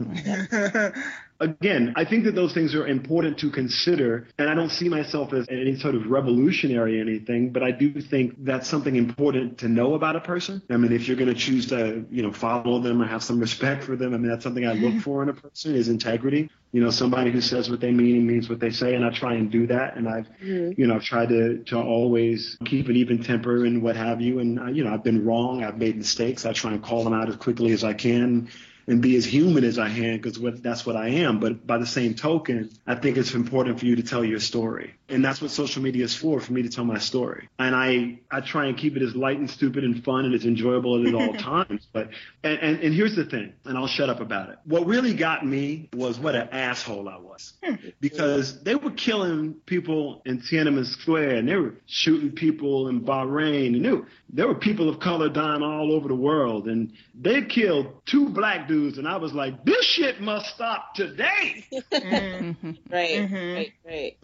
[1.40, 5.32] Again, I think that those things are important to consider, and I don't see myself
[5.32, 9.68] as any sort of revolutionary or anything, but I do think that's something important to
[9.68, 10.60] know about a person.
[10.68, 13.40] I mean, if you're going to choose to, you know, follow them or have some
[13.40, 16.50] respect for them, I mean, that's something I look for in a person is integrity.
[16.72, 19.10] You know, somebody who says what they mean and means what they say, and I
[19.10, 19.96] try and do that.
[19.96, 20.80] And I've, mm-hmm.
[20.80, 24.38] you know, I've tried to to always keep an even temper and what have you.
[24.38, 25.64] And uh, you know, I've been wrong.
[25.64, 26.46] I've made mistakes.
[26.46, 28.48] I try and call them out as quickly as I can
[28.86, 31.40] and be as human as I can because that's what I am.
[31.40, 34.94] But by the same token, I think it's important for you to tell your story.
[35.10, 37.48] And that's what social media is for, for me to tell my story.
[37.58, 40.44] And I, I try and keep it as light and stupid and fun and as
[40.44, 41.86] enjoyable at all times.
[41.92, 42.10] But,
[42.42, 44.58] and, and, and here's the thing, and I'll shut up about it.
[44.64, 47.54] What really got me was what an asshole I was.
[48.00, 53.74] because they were killing people in Tiananmen Square and they were shooting people in Bahrain
[53.76, 57.42] and there were, there were people of color dying all over the world and they
[57.42, 61.64] killed two black dudes and I was like, this shit must stop today.
[61.90, 62.70] Mm-hmm.
[62.92, 63.54] right, Mhm.
[63.56, 64.16] right, right.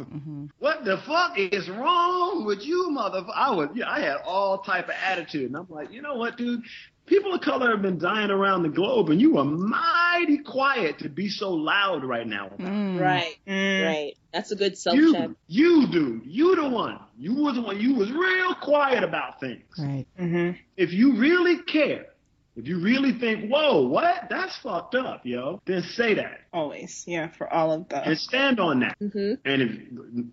[0.58, 3.32] what the fuck is wrong with you, motherfucker?
[3.34, 6.36] I was, yeah, I had all type of attitude, and I'm like, you know what,
[6.36, 6.62] dude?
[7.06, 11.08] People of color have been dying around the globe, and you are mighty quiet to
[11.08, 12.50] be so loud right now.
[12.58, 13.00] Mm.
[13.00, 13.86] Right, Mm.
[13.86, 14.12] right.
[14.32, 15.30] That's a good self check.
[15.46, 16.98] You, you, dude, you the one.
[17.16, 17.80] You was the one.
[17.80, 19.62] You was real quiet about things.
[19.78, 20.04] Right.
[20.20, 20.58] Mhm.
[20.76, 22.06] If you really care,
[22.56, 24.28] if you really think, whoa, what?
[24.30, 25.60] That's fucked up, yo.
[25.66, 28.02] Then say that Always, yeah, for all of the.
[28.08, 28.96] and stand on that.
[28.98, 29.70] hmm And if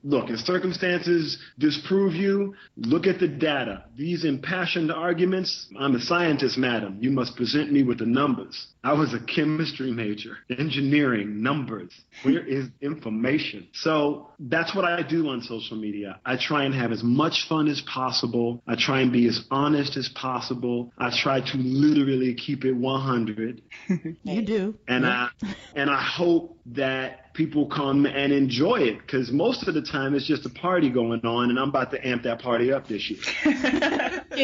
[0.04, 3.86] look, if circumstances disprove you, look at the data.
[3.98, 6.98] These impassioned arguments, I'm a scientist, madam.
[7.02, 8.68] You must present me with the numbers.
[8.86, 11.92] I was a chemistry major, engineering, numbers.
[12.24, 13.68] Where is information?
[13.74, 16.20] So that's what I do on social media.
[16.26, 18.62] I try and have as much fun as possible.
[18.68, 20.92] I try and be as honest as possible.
[20.98, 23.62] I try to literally keep it 100
[24.24, 24.76] You do.
[24.88, 25.30] and I
[25.76, 30.26] and I hope that people come and enjoy it because most of the time it's
[30.28, 33.20] just a party going on, and I'm about to amp that party up this year.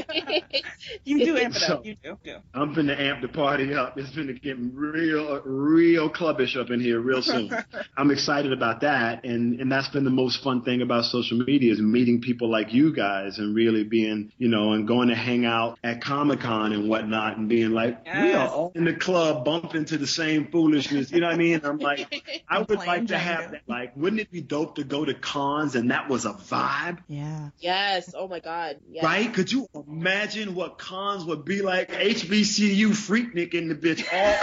[1.03, 1.85] you do amp it So- up.
[1.85, 2.17] You do.
[2.53, 3.97] I'm going to amp the party up.
[3.97, 7.51] It's finna get real, real clubbish up in here real soon.
[7.97, 11.71] I'm excited about that, and and that's been the most fun thing about social media
[11.71, 15.45] is meeting people like you guys and really being, you know, and going to hang
[15.45, 19.45] out at Comic Con and whatnot, and being like, we are all in the club
[19.45, 21.11] bumping to the same foolishness.
[21.11, 21.61] You know what I mean?
[21.63, 23.61] I'm like, I would like to have that.
[23.67, 26.99] Like, wouldn't it be dope to go to cons and that was a vibe?
[27.07, 27.49] Yeah.
[27.59, 28.13] yes.
[28.15, 28.77] Oh my God.
[28.91, 29.03] Yes.
[29.03, 29.33] Right?
[29.33, 31.91] Could you imagine what cons would be like?
[31.91, 34.05] HBCU Freaknik in the bitch.
[34.19, 34.35] All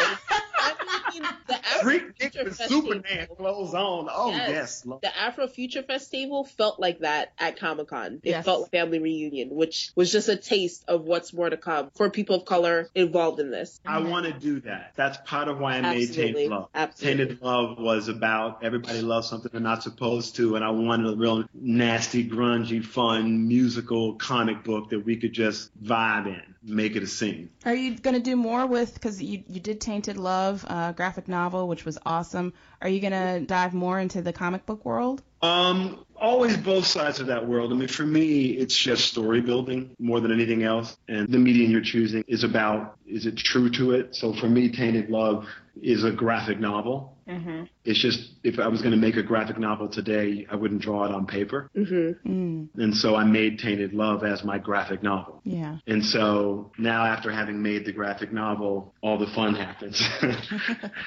[0.58, 2.82] I mean, the Afro Freaknik Future with Festival.
[2.92, 4.08] Superman clothes on.
[4.10, 4.82] Oh, Yes.
[4.86, 4.98] yes.
[5.02, 8.20] The Afro Future Festival felt like that at Comic Con.
[8.24, 8.44] It Yes.
[8.44, 12.10] felt like family reunion, which was just a taste of what's more to come for
[12.10, 13.80] people of color involved in this.
[13.86, 14.92] I want to do that.
[14.96, 16.68] That's part of why I made Tainted Love.
[16.74, 17.24] Absolutely.
[17.26, 21.16] Tainted Love was about everybody loves something they're not supposed to, and I wanted a
[21.16, 27.02] real nasty, grungy, fun, musical comic book that we could just vibe in, make it
[27.02, 27.50] a scene.
[27.64, 31.28] Are you going to do more with, because you, you did Tainted Love, uh, graphic
[31.28, 32.52] novel, which was awesome.
[32.82, 35.22] Are you going to dive more into the comic book world?
[35.42, 37.72] Um, always both sides of that world.
[37.72, 40.96] I mean, for me, it's just story building more than anything else.
[41.08, 44.16] And the medium you're choosing is about, is it true to it?
[44.16, 45.46] So for me, Tainted Love
[45.80, 47.15] is a graphic novel.
[47.26, 50.80] Hmm It's just, if I was going to make a graphic novel today, I wouldn't
[50.82, 51.70] draw it on paper.
[51.74, 55.40] hmm Mm, And so I made Tainted Love as my graphic novel.
[55.44, 55.76] yeah.
[55.86, 60.00] And so now after having made the graphic novel, all the fun happens.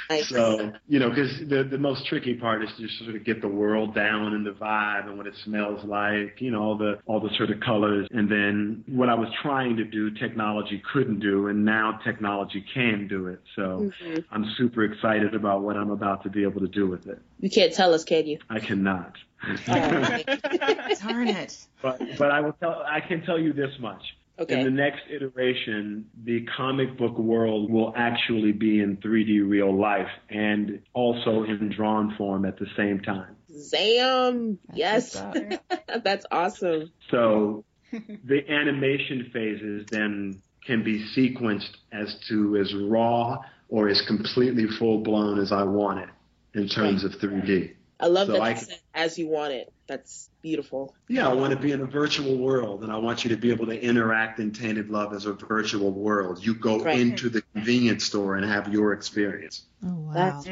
[0.10, 0.28] Nice.
[0.30, 3.48] so, you know, because the, the most tricky part is to sort of get the
[3.48, 7.20] world down and the vibe and what it smells like, you know, all the, all
[7.20, 8.08] the sort of colors.
[8.12, 11.48] And then what I was trying to do, technology couldn't do.
[11.48, 13.40] And now technology can do it.
[13.56, 14.24] So Mhm.
[14.32, 17.20] I'm super excited about what I'm about to be able to do with it.
[17.40, 18.40] You can't tell us, can you?
[18.50, 19.14] I cannot.
[19.48, 21.58] Oh, Darn it.
[21.82, 24.02] but, but I will tell, I can tell you this much.
[24.40, 24.58] Okay.
[24.58, 30.08] In the next iteration, the comic book world will actually be in 3D real life
[30.30, 33.36] and also in drawn form at the same time.
[33.52, 34.60] Zam.
[34.74, 35.22] Yes.
[36.04, 36.92] That's awesome.
[37.12, 44.68] So the animation phases then can be sequenced as to as raw or as completely
[44.68, 46.10] full blown as I want it
[46.54, 47.76] in terms of 3D.
[48.02, 49.72] I love So that I can- as you want it.
[49.88, 50.96] That's beautiful.
[51.10, 53.52] Yeah, I want to be in a virtual world, and I want you to be
[53.52, 56.46] able to interact in Tainted Love as a virtual world.
[56.46, 56.98] You go Right.
[57.00, 59.64] into the convenience store and have your experience.
[59.86, 60.14] Oh, wow.
[60.14, 60.48] That's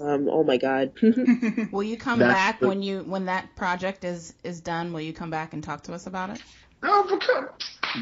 [0.00, 0.28] awesome.
[0.28, 0.92] Oh my God.
[1.72, 4.92] Will you come That's back the- when you when that project is is done?
[4.92, 6.42] Will you come back and talk to us about it?
[6.82, 7.46] No, because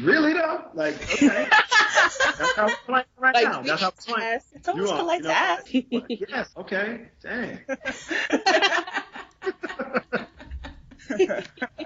[0.01, 3.61] really though, like okay, that's how I'm playing right like, now.
[3.61, 4.29] That's how I'm playing.
[4.31, 4.45] yes.
[4.53, 6.29] It's almost You are- polite you to know what?
[6.29, 7.59] yes, okay, dang.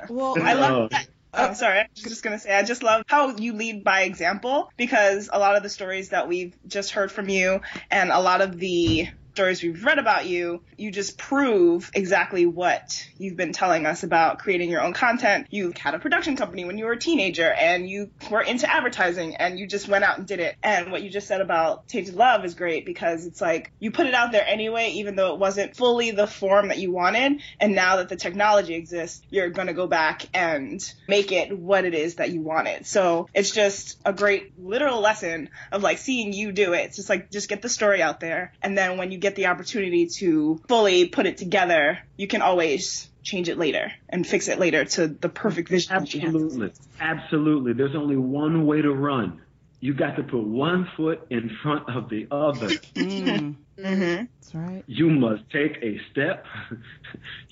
[0.09, 0.87] Well, I love Oh.
[0.91, 1.07] that.
[1.37, 1.79] Oh, sorry.
[1.79, 5.39] I was just gonna say, I just love how you lead by example because a
[5.39, 7.59] lot of the stories that we've just heard from you
[7.91, 13.05] and a lot of the stories we've read about you, you just prove exactly what
[13.17, 15.47] you've been telling us about creating your own content.
[15.49, 19.35] You had a production company when you were a teenager and you were into advertising
[19.35, 20.55] and you just went out and did it.
[20.63, 24.07] And what you just said about Tainted Love is great because it's like you put
[24.07, 27.41] it out there anyway, even though it wasn't fully the form that you wanted.
[27.59, 31.83] And now that the technology exists, you're going to go back and make it what
[31.83, 32.85] it is that you wanted.
[32.85, 36.85] So it's just a great literal lesson of like seeing you do it.
[36.85, 38.53] It's just like, just get the story out there.
[38.61, 43.09] And then when you get the opportunity to fully put it together, you can always
[43.23, 45.93] change it later and fix it later to the perfect vision.
[45.95, 46.71] Absolutely.
[46.99, 47.73] Absolutely.
[47.73, 49.41] There's only one way to run.
[49.79, 52.69] You got to put one foot in front of the other.
[52.95, 54.23] Mm, Mm-hmm.
[54.39, 54.83] that's right.
[54.87, 56.45] You must take a step.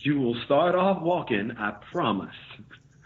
[0.05, 2.35] You will start off walking, I promise.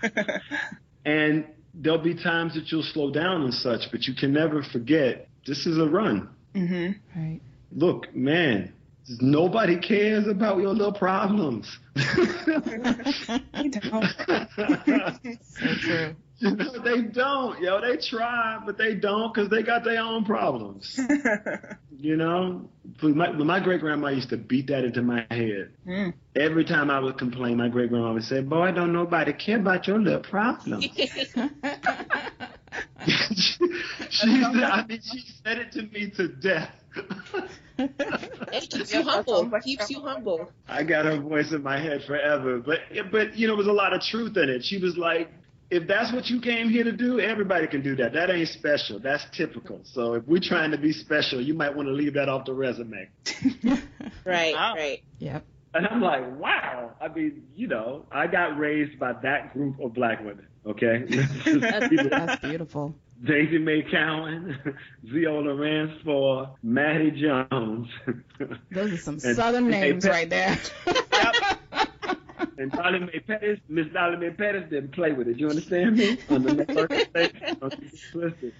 [1.06, 5.30] and there'll be times that you'll slow down and such, but you can never forget
[5.46, 6.30] this is a run.
[6.56, 7.20] Mm-hmm.
[7.20, 7.41] Right.
[7.72, 8.74] Look, man,
[9.20, 11.78] nobody cares about your little problems.
[11.95, 14.05] You don't.
[14.55, 16.15] So true.
[16.39, 17.82] You know, they don't, yo.
[17.82, 20.99] They try, but they don't because they got their own problems.
[21.99, 22.70] You know,
[23.01, 25.72] my, my great grandma used to beat that into my head.
[25.88, 26.13] Mm.
[26.36, 29.88] Every time I would complain, my great grandma would say, "Boy, don't nobody care about
[29.88, 31.07] your little problems." she,
[34.11, 36.70] she said, I mean, she said it to me to death.
[37.80, 39.50] It keeps you humble.
[39.64, 40.52] Keeps you humble.
[40.68, 42.80] I got her voice in my head forever, but
[43.12, 44.64] but you know, there was a lot of truth in it.
[44.64, 45.30] She was like,
[45.70, 48.14] if that's what you came here to do, everybody can do that.
[48.14, 49.00] That ain't special.
[49.00, 49.82] That's typical.
[49.84, 52.54] So if we're trying to be special, you might want to leave that off the
[52.54, 53.10] resume.
[54.26, 54.74] Right, Wow.
[54.76, 55.02] right.
[55.20, 55.45] Yep.
[55.74, 56.95] And I'm like, wow.
[57.00, 60.48] I mean, you know, I got raised by that group of black women.
[60.66, 61.06] Okay,
[61.45, 62.93] That's beautiful.
[63.24, 64.57] Daisy Mae Cowan,
[65.03, 67.88] Viola Ransford, Maddie Jones,
[68.72, 70.57] Those are some southern and names Pep- right there.
[72.57, 73.59] and Dolly Mae Pettis.
[73.70, 75.39] Miss Dolly Mae Pettis didn't play with it.
[75.39, 76.18] You understand me?
[76.30, 78.53] On the network station, don't get it twisted.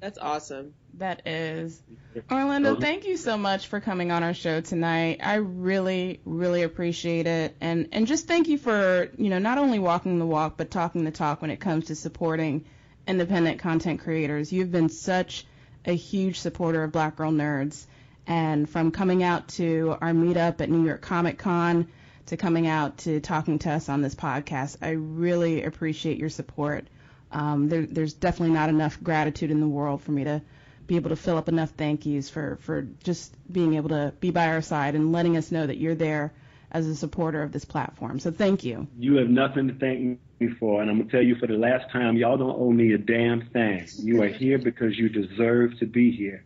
[0.00, 0.74] That's awesome.
[0.94, 1.82] That is.
[2.30, 5.20] Orlando, thank you so much for coming on our show tonight.
[5.22, 7.56] I really, really appreciate it.
[7.60, 11.04] And and just thank you for, you know, not only walking the walk, but talking
[11.04, 12.64] the talk when it comes to supporting
[13.06, 14.52] independent content creators.
[14.52, 15.46] You've been such
[15.84, 17.86] a huge supporter of Black Girl Nerds.
[18.26, 21.86] And from coming out to our meetup at New York Comic Con
[22.26, 26.88] to coming out to talking to us on this podcast, I really appreciate your support.
[27.30, 30.42] Um, there, there's definitely not enough gratitude in the world for me to
[30.86, 34.30] be able to fill up enough thank yous for, for just being able to be
[34.30, 36.32] by our side and letting us know that you're there
[36.76, 38.18] as a supporter of this platform.
[38.18, 38.86] So thank you.
[38.98, 41.90] You have nothing to thank me for, and I'm gonna tell you for the last
[41.90, 43.86] time, y'all don't owe me a damn thing.
[43.96, 46.44] You are here because you deserve to be here.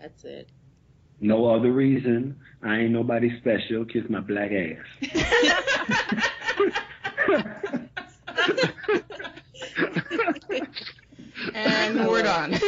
[0.00, 0.48] That's it.
[1.20, 2.40] No other reason.
[2.62, 3.84] I ain't nobody special.
[3.84, 4.86] Kiss my black ass.
[11.54, 12.52] And we're done.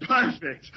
[0.00, 0.70] Perfect.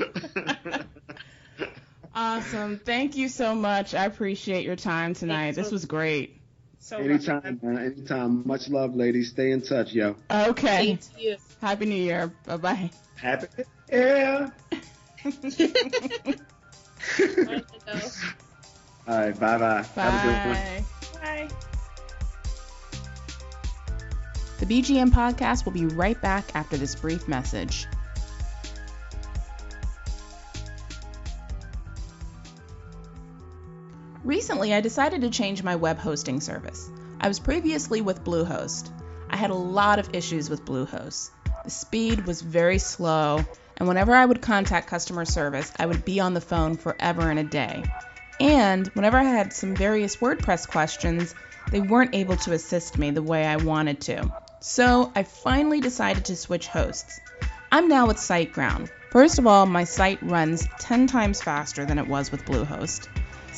[2.16, 2.78] awesome.
[2.78, 3.94] Thank you so much.
[3.94, 5.56] I appreciate your time tonight.
[5.56, 6.40] This was great.
[6.80, 7.78] So anytime, man.
[7.78, 8.48] Anytime.
[8.48, 9.30] Much love, ladies.
[9.30, 10.16] Stay in touch, yo.
[10.32, 10.98] Okay.
[11.18, 11.38] You.
[11.62, 12.32] Happy New Year.
[12.46, 12.90] Bye bye.
[13.16, 13.48] Happy.
[13.92, 14.50] Yeah.
[17.20, 17.64] Orlando.
[19.08, 19.40] All right.
[19.40, 19.86] Bye bye.
[19.96, 20.56] Have a good one.
[20.56, 20.86] Bye.
[21.22, 21.50] Bye.
[24.60, 27.88] The BGN podcast will be right back after this brief message.
[34.24, 36.90] Recently, I decided to change my web hosting service.
[37.22, 38.90] I was previously with Bluehost.
[39.30, 41.30] I had a lot of issues with Bluehost.
[41.64, 43.46] The speed was very slow,
[43.78, 47.40] and whenever I would contact customer service, I would be on the phone forever and
[47.40, 47.84] a day.
[48.42, 51.34] And whenever I had some various WordPress questions,
[51.72, 54.34] they weren't able to assist me the way I wanted to.
[54.60, 57.22] So I finally decided to switch hosts.
[57.72, 58.90] I'm now with SiteGround.
[59.12, 63.08] First of all, my site runs 10 times faster than it was with Bluehost.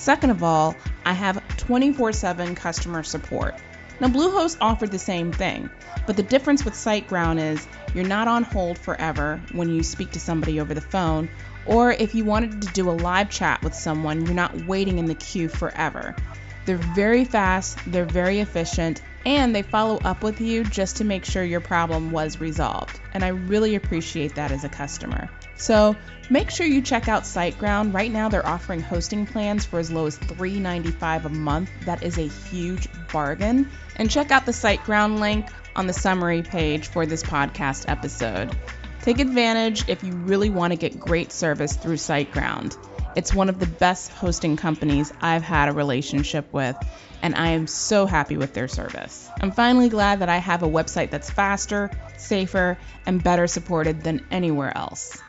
[0.02, 0.76] Second of all,
[1.06, 3.54] I have 24 7 customer support.
[4.00, 5.70] Now, Bluehost offered the same thing,
[6.08, 10.20] but the difference with SiteGround is you're not on hold forever when you speak to
[10.20, 11.30] somebody over the phone,
[11.68, 15.06] or if you wanted to do a live chat with someone, you're not waiting in
[15.06, 16.16] the queue forever.
[16.66, 21.26] They're very fast, they're very efficient, and they follow up with you just to make
[21.26, 23.00] sure your problem was resolved.
[23.14, 25.30] And I really appreciate that as a customer.
[25.56, 25.96] So
[26.30, 27.94] make sure you check out SiteGround.
[27.94, 31.70] Right now, they're offering hosting plans for as low as $3.95 a month.
[31.86, 33.70] That is a huge bargain.
[33.96, 38.56] And check out the SiteGround link on the summary page for this podcast episode.
[39.02, 42.78] Take advantage if you really want to get great service through SiteGround.
[43.14, 46.78] It's one of the best hosting companies I've had a relationship with,
[47.22, 49.30] and I am so happy with their service.
[49.42, 54.26] I'm finally glad that I have a website that's faster, safer, and better supported than
[54.32, 55.22] anywhere else.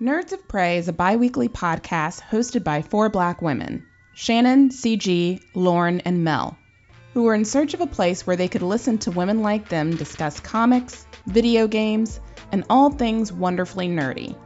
[0.00, 3.84] Nerds of Prey is a bi weekly podcast hosted by four black women
[4.14, 6.56] Shannon, CG, Lauren, and Mel,
[7.12, 9.96] who were in search of a place where they could listen to women like them
[9.96, 12.20] discuss comics, video games,
[12.52, 14.36] and all things wonderfully nerdy.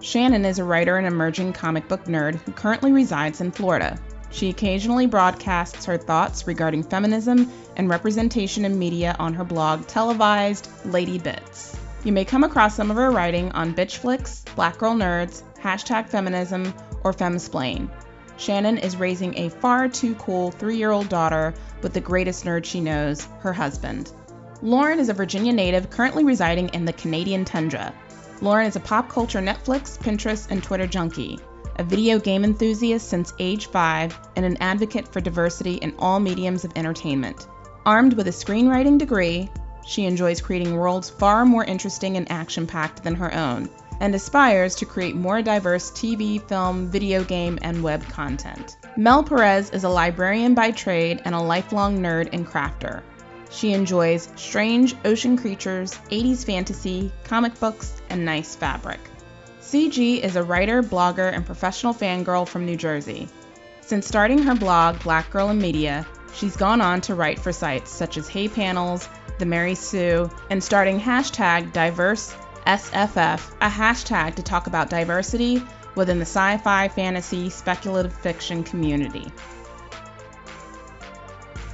[0.00, 3.98] Shannon is a writer and emerging comic book nerd who currently resides in Florida.
[4.30, 10.68] She occasionally broadcasts her thoughts regarding feminism and representation in media on her blog Televised
[10.84, 11.76] Lady Bits.
[12.04, 16.08] You may come across some of her writing on Bitch Flicks, Black Girl Nerds, hashtag
[16.08, 17.88] feminism, or Femsplain.
[18.36, 22.64] Shannon is raising a far too cool three year old daughter with the greatest nerd
[22.64, 24.12] she knows, her husband.
[24.62, 27.92] Lauren is a Virginia native currently residing in the Canadian tundra.
[28.40, 31.38] Lauren is a pop culture Netflix, Pinterest, and Twitter junkie
[31.76, 36.64] a video game enthusiast since age 5, and an advocate for diversity in all mediums
[36.64, 37.46] of entertainment.
[37.84, 39.50] Armed with a screenwriting degree,
[39.86, 43.68] she enjoys creating worlds far more interesting and action packed than her own,
[44.04, 48.76] and aspires to create more diverse TV, film, video game, and web content.
[48.98, 53.02] Mel Perez is a librarian by trade and a lifelong nerd and crafter.
[53.48, 59.00] She enjoys strange ocean creatures, 80s fantasy, comic books, and nice fabric.
[59.62, 63.26] CG is a writer, blogger, and professional fangirl from New Jersey.
[63.80, 67.90] Since starting her blog, Black Girl in Media, she's gone on to write for sites
[67.90, 71.72] such as Hey Panels, The Mary Sue, and starting hashtag
[72.66, 75.62] DiverseSFF, a hashtag to talk about diversity
[75.94, 79.30] within the sci fi, fantasy, speculative fiction community.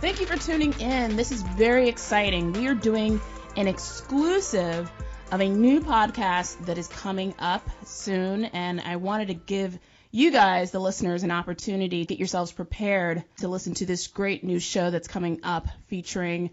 [0.01, 1.17] Thank you for tuning in.
[1.17, 2.53] This is very exciting.
[2.53, 3.21] We are doing
[3.57, 4.91] an exclusive
[5.31, 9.79] of a new podcast that is coming up soon, and I wanted to give
[10.13, 14.43] you guys, the listeners, an opportunity to get yourselves prepared to listen to this great
[14.43, 16.51] new show that's coming up featuring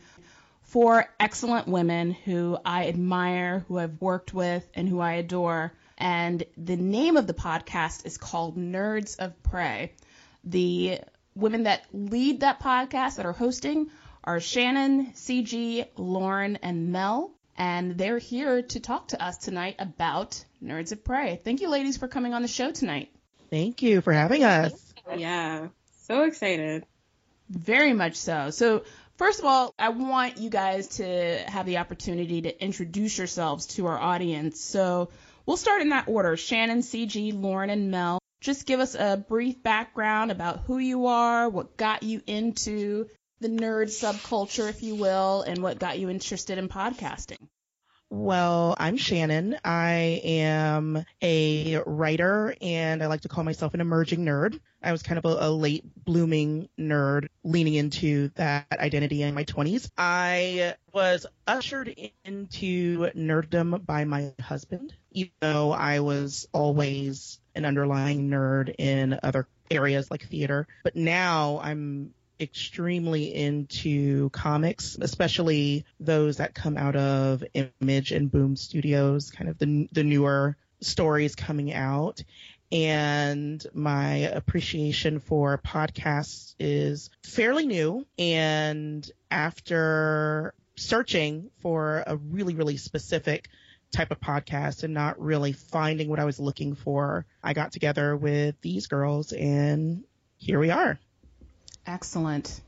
[0.68, 5.74] four excellent women who I admire, who I've worked with, and who I adore.
[5.97, 9.93] And the name of the podcast is called Nerds of Prey.
[10.43, 10.99] The
[11.36, 13.89] women that lead that podcast that are hosting
[14.24, 20.43] are Shannon, CG, Lauren, and Mel and they're here to talk to us tonight about
[20.63, 21.41] Nerds of Prey.
[21.43, 23.09] Thank you, ladies, for coming on the show tonight.
[23.49, 24.93] Thank you for having us.
[25.15, 25.70] Yeah,
[26.03, 26.86] so excited.
[27.49, 28.49] Very much so.
[28.51, 28.84] So,
[29.18, 33.88] first of all, I want you guys to have the opportunity to introduce yourselves to
[33.88, 34.61] our audience.
[34.61, 35.09] So,
[35.45, 38.20] we'll start in that order Shannon, CG, Lauren, and Mel.
[38.41, 43.09] Just give us a brief background about who you are, what got you into
[43.39, 47.47] the nerd subculture, if you will, and what got you interested in podcasting?
[48.10, 49.58] Well, I'm Shannon.
[49.66, 54.60] I am a writer and I like to call myself an emerging nerd.
[54.82, 59.43] I was kind of a, a, late blooming nerd leaning into that identity in my
[59.43, 59.89] 20s.
[59.97, 61.93] I was ushered
[62.24, 69.47] into nerddom by my husband, even though I was always an underlying nerd in other
[69.70, 70.66] areas like theater.
[70.84, 78.55] But now I'm extremely into comics, especially those that come out of Image and Boom
[78.55, 82.23] Studios, kind of the the newer stories coming out.
[82.71, 88.05] And my appreciation for podcasts is fairly new.
[88.17, 93.49] And after searching for a really, really specific
[93.91, 98.15] type of podcast and not really finding what I was looking for, I got together
[98.17, 100.03] with these girls and
[100.38, 100.99] here we are.
[101.88, 102.61] Excellent.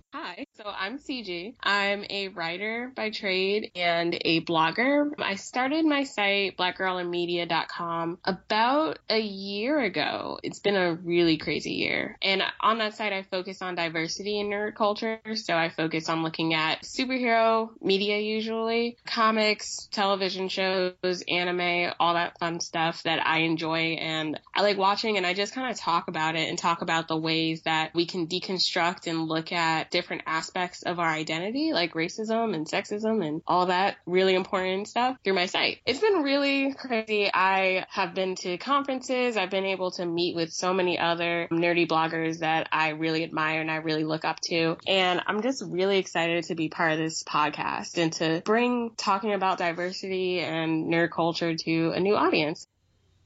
[0.62, 1.54] So I'm CG.
[1.64, 5.10] I'm a writer by trade and a blogger.
[5.18, 10.38] I started my site, blackgirlinmedia.com, about a year ago.
[10.44, 12.18] It's been a really crazy year.
[12.22, 15.22] And on that site, I focus on diversity in nerd culture.
[15.36, 22.38] So I focus on looking at superhero media usually, comics, television shows, anime, all that
[22.38, 26.10] fun stuff that I enjoy and I like watching and I just kind of talk
[26.10, 30.24] about it and talk about the ways that we can deconstruct and look at different
[30.26, 30.49] aspects
[30.86, 35.46] of our identity, like racism and sexism and all that really important stuff through my
[35.46, 35.80] site.
[35.86, 37.30] It's been really crazy.
[37.34, 39.38] I have been to conferences.
[39.38, 43.62] I've been able to meet with so many other nerdy bloggers that I really admire
[43.62, 44.78] and I really look up to.
[44.88, 49.34] And I'm just really excited to be part of this podcast and to bring talking
[49.34, 52.68] about diversity and nerd culture to a new audience.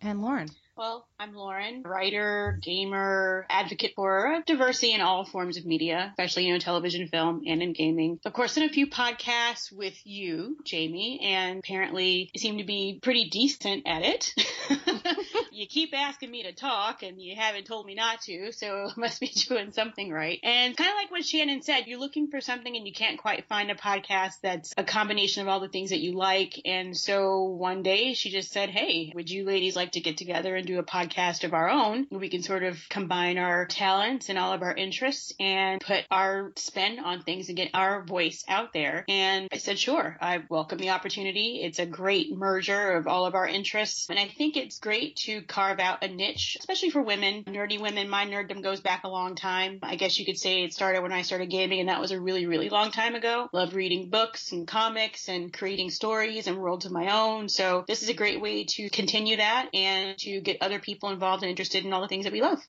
[0.01, 0.49] And Lauren.
[0.75, 6.53] Well, I'm Lauren, writer, gamer, advocate for diversity in all forms of media, especially, you
[6.53, 8.19] know, television, film, and in gaming.
[8.25, 13.29] Of course, in a few podcasts with you, Jamie, and apparently seem to be pretty
[13.29, 14.33] decent at it.
[15.53, 18.99] you keep asking me to talk and you haven't told me not to, so I
[18.99, 20.39] must be doing something right.
[20.43, 23.47] And kind of like what Shannon said, you're looking for something and you can't quite
[23.47, 26.59] find a podcast that's a combination of all the things that you like.
[26.65, 30.55] And so one day she just said, Hey, would you ladies like to get together
[30.55, 32.07] and do a podcast of our own?
[32.09, 36.51] We can sort of combine our talents and all of our interests and put our
[36.55, 39.05] spin on things and get our voice out there.
[39.07, 41.61] And I said, sure, I welcome the opportunity.
[41.63, 44.09] It's a great merger of all of our interests.
[44.09, 48.09] And I think it's great to carve out a niche, especially for women, nerdy women.
[48.09, 49.79] My nerddom goes back a long time.
[49.83, 52.19] I guess you could say it started when I started gaming and that was a
[52.19, 53.49] really, really long time ago.
[53.53, 57.49] Love reading books and comics and creating stories and worlds of my own.
[57.49, 61.43] So this is a great way to continue that and to get other people involved
[61.43, 62.59] and interested in all the things that we love.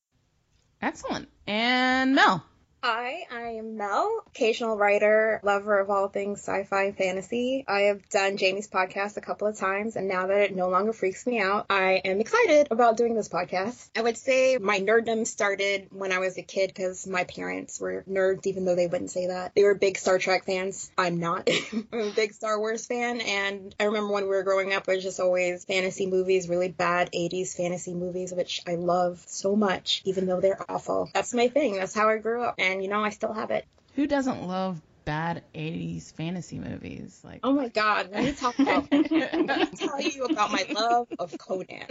[0.81, 1.29] Excellent.
[1.47, 2.45] And Mel.
[2.87, 7.65] Hi, I am Mel, occasional writer, lover of all things sci-fi and fantasy.
[7.67, 10.93] I have done Jamie's podcast a couple of times, and now that it no longer
[10.93, 13.89] freaks me out, I am excited about doing this podcast.
[13.97, 18.05] I would say my nerddom started when I was a kid because my parents were
[18.07, 19.55] nerds, even though they wouldn't say that.
[19.55, 20.93] They were big Star Trek fans.
[20.99, 21.49] I'm not.
[21.91, 24.97] I'm a big Star Wars fan, and I remember when we were growing up, it
[24.97, 30.03] was just always fantasy movies, really bad 80s fantasy movies, which I love so much,
[30.05, 31.09] even though they're awful.
[31.15, 31.77] That's my thing.
[31.77, 32.57] That's how I grew up.
[32.59, 33.65] And and you know I still have it.
[33.95, 37.21] Who doesn't love bad 80s fantasy movies?
[37.25, 41.07] Like Oh my god, let me talk about let me tell you about my love
[41.19, 41.87] of Conan.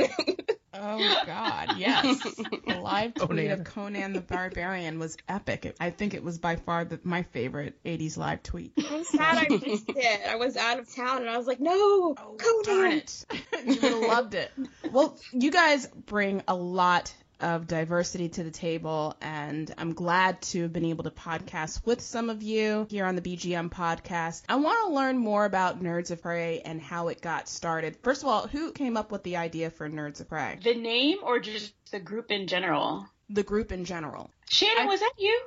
[0.74, 2.22] oh god, yes.
[2.68, 3.52] The live tweet Conan.
[3.52, 5.74] of Conan the Barbarian was epic.
[5.80, 8.74] I think it was by far the, my favorite 80s live tweet.
[8.78, 10.22] I'm sad I missed it.
[10.28, 12.64] I was out of town and I was like, no, oh, Conan.
[12.66, 13.26] Darn it.
[13.66, 14.52] you would have loved it.
[14.92, 20.64] Well, you guys bring a lot of diversity to the table, and I'm glad to
[20.64, 24.44] have been able to podcast with some of you here on the BGN podcast.
[24.48, 27.98] I want to learn more about Nerds of Prey and how it got started.
[28.04, 30.60] First of all, who came up with the idea for Nerds of Prey?
[30.64, 33.08] The name or just the group in general?
[33.30, 34.30] The group in general.
[34.50, 35.42] Shannon, I, was that you?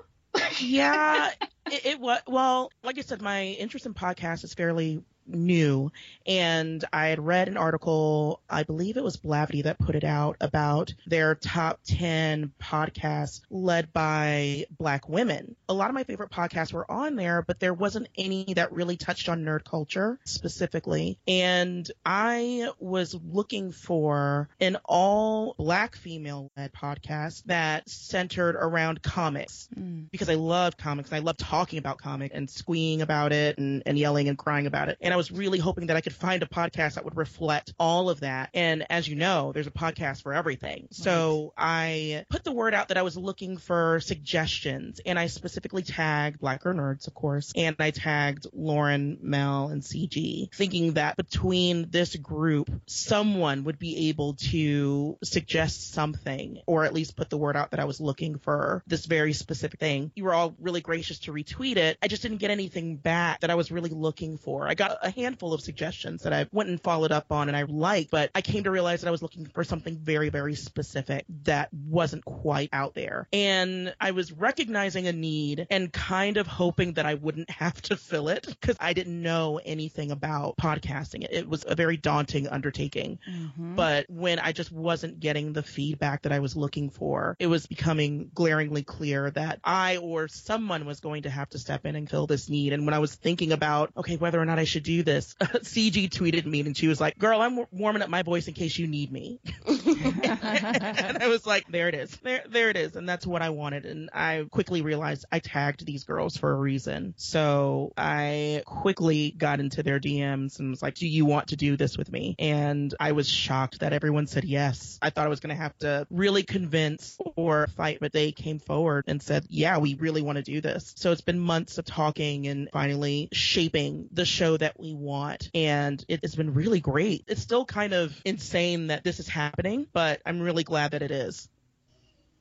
[0.60, 1.30] yeah,
[1.70, 2.20] it, it was.
[2.26, 5.92] Well, like I said, my interest in podcasts is fairly new.
[6.26, 10.36] And I had read an article, I believe it was Blavity that put it out
[10.40, 15.56] about their top 10 podcasts led by black women.
[15.68, 18.96] A lot of my favorite podcasts were on there, but there wasn't any that really
[18.96, 21.18] touched on nerd culture specifically.
[21.26, 29.68] And I was looking for an all black female led podcast that centered around comics
[29.76, 30.10] mm.
[30.10, 33.82] because I love comics and I love talking about comics and squeeing about it and,
[33.86, 34.98] and yelling and crying about it.
[35.00, 38.10] And I was really hoping that I could find a podcast that would reflect all
[38.10, 38.50] of that.
[38.52, 40.88] And as you know, there's a podcast for everything.
[40.90, 45.82] So I put the word out that I was looking for suggestions and I specifically
[45.82, 51.16] tagged Black Girl Nerds, of course, and I tagged Lauren, Mel, and CG, thinking that
[51.16, 57.38] between this group, someone would be able to suggest something or at least put the
[57.38, 60.12] word out that I was looking for this very specific thing.
[60.14, 61.96] You were all really gracious to retweet it.
[62.02, 64.68] I just didn't get anything back that I was really looking for.
[64.68, 67.62] I got a handful of suggestions that I went and followed up on and I
[67.62, 71.24] liked, but I came to realize that I was looking for something very, very specific
[71.44, 73.28] that wasn't quite out there.
[73.32, 77.96] And I was recognizing a need and kind of hoping that I wouldn't have to
[77.96, 81.26] fill it because I didn't know anything about podcasting.
[81.30, 83.18] It was a very daunting undertaking.
[83.30, 83.76] Mm-hmm.
[83.76, 87.66] But when I just wasn't getting the feedback that I was looking for, it was
[87.66, 92.10] becoming glaringly clear that I or someone was going to have to step in and
[92.10, 92.72] fill this need.
[92.72, 95.34] And when I was thinking about, okay, whether or not I should do this.
[95.40, 98.78] CG tweeted me and she was like, girl, I'm warming up my voice in case
[98.78, 99.40] you need me.
[99.66, 102.10] and I was like, there it is.
[102.22, 102.96] There, there it is.
[102.96, 103.86] And that's what I wanted.
[103.86, 107.14] And I quickly realized I tagged these girls for a reason.
[107.16, 111.76] So I quickly got into their DMs and was like, do you want to do
[111.76, 112.34] this with me?
[112.38, 114.98] And I was shocked that everyone said yes.
[115.02, 118.58] I thought I was going to have to really convince or fight, but they came
[118.58, 120.94] forward and said, yeah, we really want to do this.
[120.96, 125.50] So it's been months of talking and finally shaping the show that we want.
[125.54, 127.24] And it, has been really great.
[127.26, 131.10] It's still kind of insane that this is happening, but I'm really glad that it
[131.10, 131.48] is.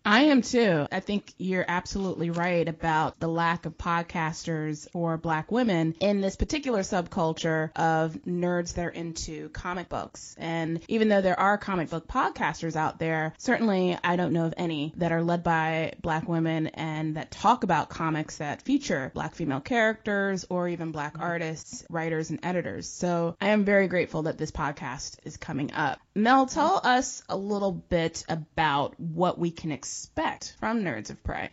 [0.08, 0.86] I am too.
[0.92, 6.36] I think you're absolutely right about the lack of podcasters for black women in this
[6.36, 10.36] particular subculture of nerds that are into comic books.
[10.38, 14.54] And even though there are comic book podcasters out there, certainly I don't know of
[14.58, 19.34] any that are led by black women and that talk about comics that feature black
[19.34, 22.88] female characters or even black artists, writers, and editors.
[22.88, 26.00] So I am very grateful that this podcast is coming up.
[26.18, 31.50] Mel, tell us a little bit about what we can expect from Nerds of Prey?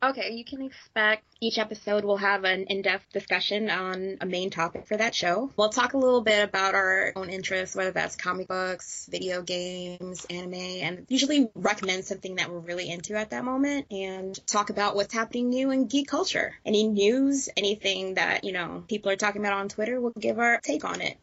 [0.00, 4.86] Okay, you can expect each episode will have an in-depth discussion on a main topic
[4.86, 5.50] for that show.
[5.56, 10.24] We'll talk a little bit about our own interests, whether that's comic books, video games,
[10.30, 14.94] anime, and usually recommend something that we're really into at that moment and talk about
[14.94, 16.54] what's happening new in geek culture.
[16.64, 20.60] Any news, anything that, you know, people are talking about on Twitter, we'll give our
[20.60, 21.16] take on it.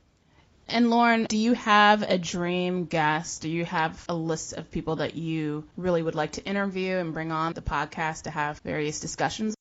[0.67, 3.41] And Lauren, do you have a dream guest?
[3.41, 7.13] Do you have a list of people that you really would like to interview and
[7.13, 9.55] bring on the podcast to have various discussions?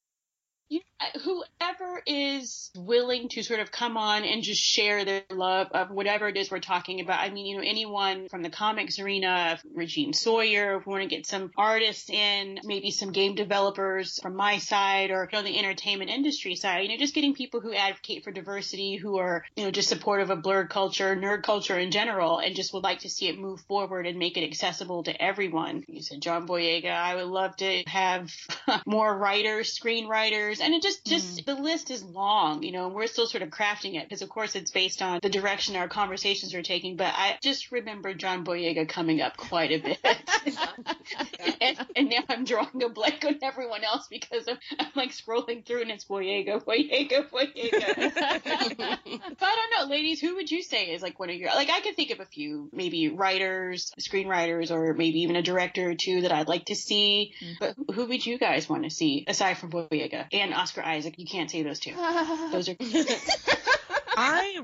[0.69, 5.69] You, Uh, whoever is willing to sort of come on and just share their love
[5.73, 7.21] of whatever it is we're talking about.
[7.21, 11.09] I mean, you know, anyone from the comics arena, Regine Sawyer, if we want to
[11.09, 15.59] get some artists in, maybe some game developers from my side or, you know, the
[15.59, 19.65] entertainment industry side, you know, just getting people who advocate for diversity, who are, you
[19.65, 23.09] know, just supportive of blerd culture, nerd culture in general, and just would like to
[23.09, 25.85] see it move forward and make it accessible to everyone.
[25.89, 26.91] You said John Boyega.
[26.91, 28.31] I would love to have
[28.87, 31.45] more writers, screenwriters, and it just, just, mm.
[31.45, 34.29] the list is long, you know, and we're still sort of crafting it because, of
[34.29, 36.97] course, it's based on the direction our conversations are taking.
[36.97, 39.99] But I just remember John Boyega coming up quite a bit.
[41.61, 45.65] and, and, now I'm drawing a blank on everyone else because I'm, I'm like scrolling
[45.65, 47.97] through and it's Boyega, Boyega, Boyega.
[48.77, 51.71] but I don't know, ladies, who would you say is like one of your, like,
[51.71, 55.95] I could think of a few, maybe writers, screenwriters, or maybe even a director or
[55.95, 57.35] two that I'd like to see.
[57.41, 57.53] Mm-hmm.
[57.61, 61.15] But who would you guys want to see aside from Boyega and Oscar Isaac?
[61.19, 61.93] You can't say those two.
[62.53, 62.77] those are.
[64.17, 64.63] I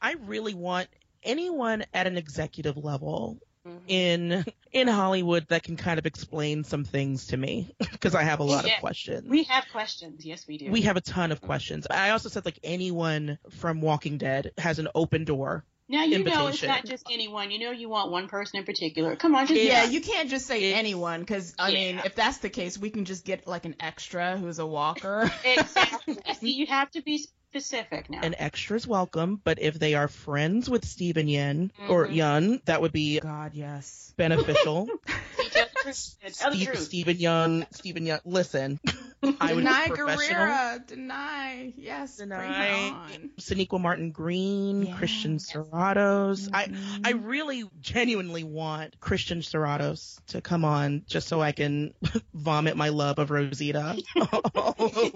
[0.00, 0.88] I really want
[1.22, 3.78] anyone at an executive level mm-hmm.
[3.86, 8.40] in in Hollywood that can kind of explain some things to me because I have
[8.40, 8.74] a lot yeah.
[8.74, 9.28] of questions.
[9.28, 10.24] We have questions.
[10.24, 10.70] Yes, we do.
[10.70, 11.86] We have a ton of questions.
[11.90, 16.46] I also said like anyone from Walking Dead has an open door now you know
[16.46, 17.50] it's not just anyone.
[17.50, 19.16] You know you want one person in particular.
[19.16, 19.84] Come on, just yeah.
[19.84, 21.78] You can't just say it's, anyone because I yeah.
[21.78, 25.30] mean, if that's the case, we can just get like an extra who's a walker.
[25.44, 26.16] exactly.
[26.34, 27.18] See, you have to be
[27.50, 28.20] specific now.
[28.22, 31.90] An extra is welcome, but if they are friends with Steven Yeun mm-hmm.
[31.90, 34.88] or Yun, that would be God, yes, beneficial.
[35.92, 38.20] Steve, Steven Yeun, Steven Yeun.
[38.24, 38.80] Listen,
[39.22, 43.30] I Danai Gurira, Danai, yes, Danai.
[43.38, 44.98] Sonequa Martin Green, yes.
[44.98, 46.48] Christian Serratos.
[46.48, 46.54] Mm-hmm.
[46.54, 46.68] I
[47.04, 51.94] I really genuinely want Christian Serratos to come on just so I can
[52.34, 53.96] vomit my love of Rosita
[54.54, 54.74] all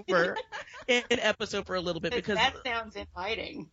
[0.09, 0.37] over
[0.87, 3.69] an episode for a little bit because that sounds inviting.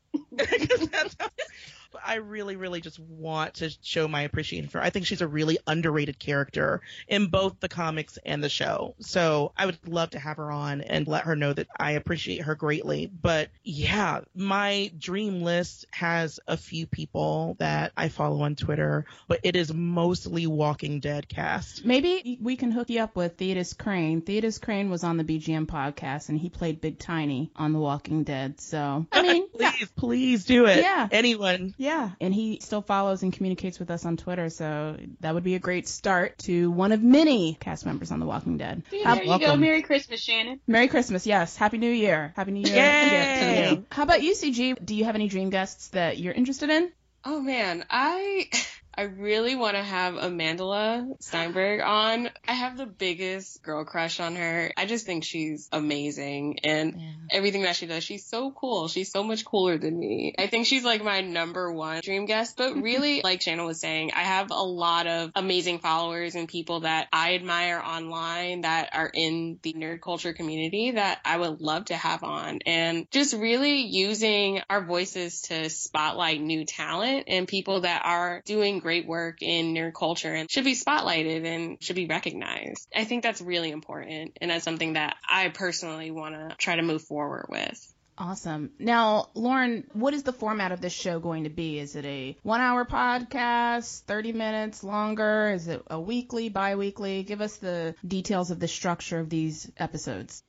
[2.04, 4.84] I really, really just want to show my appreciation for her.
[4.84, 8.94] I think she's a really underrated character in both the comics and the show.
[9.00, 12.42] So I would love to have her on and let her know that I appreciate
[12.42, 13.06] her greatly.
[13.06, 19.40] But yeah, my dream list has a few people that I follow on Twitter, but
[19.42, 21.84] it is mostly Walking Dead cast.
[21.84, 24.22] Maybe we can hook you up with Theodus Crane.
[24.22, 28.24] Theodus Crane was on the BGN podcast and he played Big Tiny on The Walking
[28.24, 28.60] Dead.
[28.60, 29.86] So I mean, please, yeah.
[29.96, 30.78] please do it.
[30.78, 31.08] Yeah.
[31.10, 31.74] Anyone.
[31.76, 35.54] Yeah, and he still follows and communicates with us on Twitter, so that would be
[35.54, 38.82] a great start to one of many cast members on The Walking Dead.
[38.90, 39.46] See, there you welcome.
[39.48, 39.56] go.
[39.56, 40.60] Merry Christmas, Shannon.
[40.66, 41.56] Merry Christmas, yes.
[41.56, 42.32] Happy New Year.
[42.36, 43.82] Happy New Year Yay!
[43.90, 44.84] How about you, CG?
[44.84, 46.92] Do you have any dream guests that you're interested in?
[47.24, 48.50] Oh man, I
[48.94, 52.28] I really want to have Amandla Stenberg on.
[52.46, 54.70] I have the biggest girl crush on her.
[54.76, 57.12] I just think she's amazing and yeah.
[57.30, 58.88] everything that she does, she's so cool.
[58.88, 60.34] She's so much cooler than me.
[60.38, 62.82] I think she's like my number one dream guest, but mm-hmm.
[62.82, 67.08] really, like Shannon was saying, I have a lot of amazing followers and people that
[67.12, 71.96] I admire online that are in the nerd culture community that I would love to
[71.96, 78.02] have on and just really using our voices to spotlight new talent and people that
[78.04, 82.88] are doing great work in nerd culture and should be spotlighted and should be recognized.
[82.94, 84.36] I think that's really important.
[84.40, 87.78] And that's something that I personally want to try to move forward with.
[88.18, 88.70] Awesome.
[88.78, 91.78] Now, Lauren, what is the format of this show going to be?
[91.78, 95.50] Is it a one hour podcast, 30 minutes longer?
[95.54, 97.22] Is it a weekly, bi weekly?
[97.22, 100.42] Give us the details of the structure of these episodes.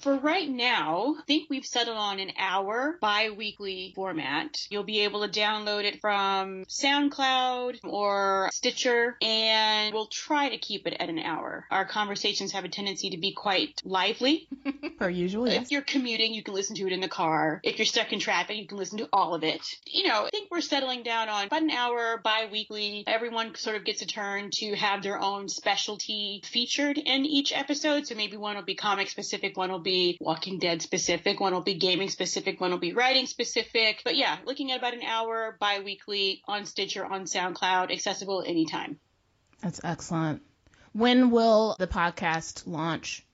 [0.00, 4.56] For right now, I think we've settled on an hour bi-weekly format.
[4.68, 10.86] You'll be able to download it from SoundCloud or Stitcher, and we'll try to keep
[10.86, 11.66] it at an hour.
[11.70, 14.48] Our conversations have a tendency to be quite lively.
[14.98, 15.64] Per usual, yes.
[15.66, 17.60] If you're commuting, you can listen to it in the car.
[17.62, 19.60] If you're stuck in traffic, you can listen to all of it.
[19.86, 23.04] You know, I think we're settling down on about an hour bi-weekly.
[23.06, 28.06] Everyone sort of gets a turn to have their own specialty featured in each episode.
[28.06, 31.60] So maybe one will be comic specific, one will be Walking Dead specific, one will
[31.60, 34.02] be gaming specific, one will be writing specific.
[34.04, 38.98] But yeah, looking at about an hour bi weekly on Stitcher, on SoundCloud, accessible anytime.
[39.60, 40.42] That's excellent.
[40.92, 43.24] When will the podcast launch?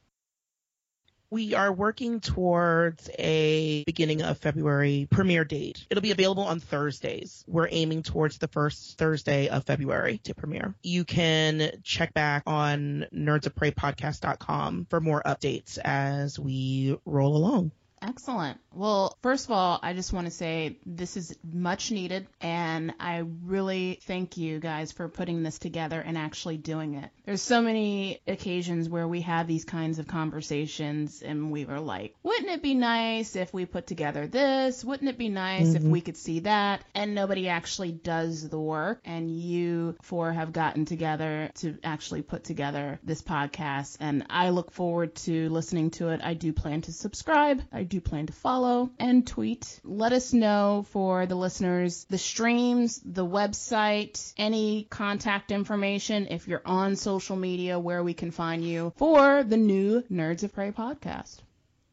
[1.30, 5.86] We are working towards a beginning of February premiere date.
[5.90, 7.44] It'll be available on Thursdays.
[7.46, 10.74] We're aiming towards the first Thursday of February to premiere.
[10.82, 17.72] You can check back on nerdsofpreypodcast.com for more updates as we roll along.
[18.00, 18.58] Excellent.
[18.78, 23.24] Well, first of all, I just want to say this is much needed, and I
[23.44, 27.10] really thank you guys for putting this together and actually doing it.
[27.24, 32.14] There's so many occasions where we have these kinds of conversations, and we were like,
[32.22, 34.84] wouldn't it be nice if we put together this?
[34.84, 35.90] Wouldn't it be nice if mm-hmm.
[35.90, 36.84] we could see that?
[36.94, 42.44] And nobody actually does the work, and you four have gotten together to actually put
[42.44, 46.20] together this podcast, and I look forward to listening to it.
[46.22, 47.60] I do plan to subscribe.
[47.72, 48.67] I do plan to follow
[48.98, 49.80] and tweet.
[49.84, 56.62] Let us know for the listeners the streams, the website, any contact information if you're
[56.64, 61.38] on social media where we can find you for the new Nerds of Prey podcast.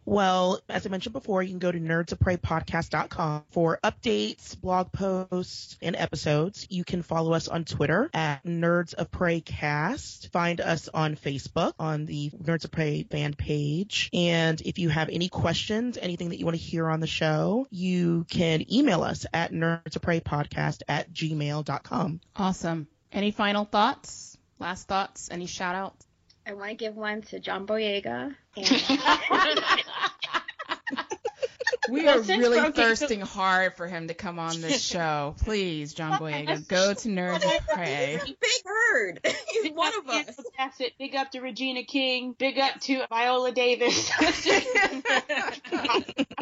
[0.06, 5.96] Well, as I mentioned before, you can go to nerdsofpreypodcast.com for updates, blog posts, and
[5.96, 6.68] episodes.
[6.70, 10.32] You can follow us on Twitter at Nerds of Prey Cast.
[10.32, 14.10] Find us on Facebook on the Nerds of Prey fan page.
[14.14, 17.66] And if you have any questions, anything that you want to hear on the show,
[17.72, 22.22] you can email us at nerdsofpreypodcast at gmail.com.
[22.36, 22.88] Awesome.
[23.12, 24.38] Any final thoughts?
[24.60, 25.30] Last thoughts?
[25.32, 26.06] Any shout outs?
[26.48, 28.36] I want to give one to John Boyega.
[31.90, 35.36] We are really okay, so- thirsting hard for him to come on this show.
[35.44, 38.20] Please, John Boyega, go to Nerds of Prey.
[38.26, 38.36] Big
[38.96, 39.20] Bird.
[39.52, 40.36] He's Big one up of us.
[40.38, 44.10] to Bassett, big up to Regina King, big up to Viola Davis.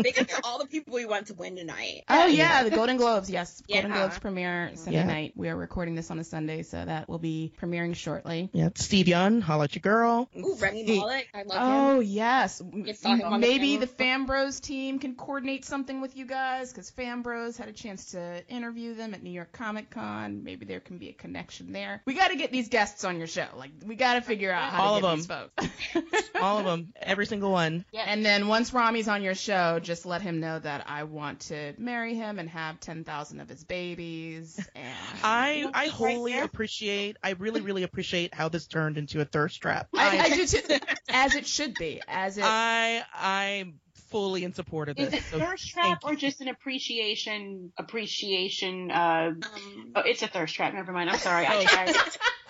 [0.02, 2.04] Big up to all the people we want to win tonight.
[2.10, 3.30] Oh yeah, the Golden Globes.
[3.30, 5.06] Yes, Golden Globes premiere Sunday Yeah.
[5.06, 5.34] night.
[5.36, 8.50] We are recording this on a Sunday, so that will be premiering shortly.
[8.54, 10.30] Yeah, Steve Yeun, holla at your girl.
[10.38, 11.30] Ooh, Rami Malek.
[11.34, 12.08] I love Oh him.
[12.08, 16.18] yes, You saw him on the maybe the Fan Bros team can coordinate something with
[16.18, 19.90] you guys because Fan Bros had a chance to interview them at New York Comic
[19.92, 20.44] Con.
[20.44, 22.02] Maybe there can be a connection there.
[22.06, 23.48] We got to get these guests on your show.
[23.56, 25.50] Like we got to figure out how All to of get them.
[25.94, 26.30] these folks.
[26.42, 27.86] All of them, every single one.
[27.94, 31.74] And then once Rami's on your show, just let him know that I want to
[31.78, 34.60] marry him and have 10,000 of his babies.
[34.76, 36.44] And I I wholly there.
[36.44, 39.88] appreciate I really really appreciate how this turned into a thirst trap.
[39.96, 40.62] I, I do too,
[41.10, 42.44] as it should be, as it.
[42.46, 43.80] I I'm
[44.14, 45.08] fully in support of this.
[45.08, 45.20] Is this.
[45.22, 47.74] it so thirst trap or just an appreciation?
[47.78, 48.92] Appreciation.
[48.92, 50.74] Uh, Um, oh, it's a thirst trap.
[50.74, 51.10] Never mind.
[51.10, 51.46] I'm sorry.
[51.48, 51.96] I tried.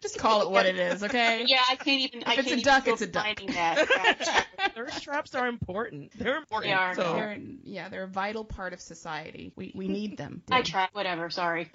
[0.00, 1.44] just call it what it is, okay?
[1.48, 2.22] Yeah, I can't even.
[2.26, 3.24] I If it's can't a duck, it's a duck.
[3.24, 4.46] finding that.
[4.74, 6.12] Thirst traps are important.
[6.18, 6.70] They're important.
[6.70, 6.94] They are.
[6.94, 9.52] So They're, yeah, they're a vital part of society.
[9.56, 10.42] We, we need them.
[10.50, 10.88] I tried.
[10.92, 11.30] Whatever.
[11.30, 11.70] Sorry.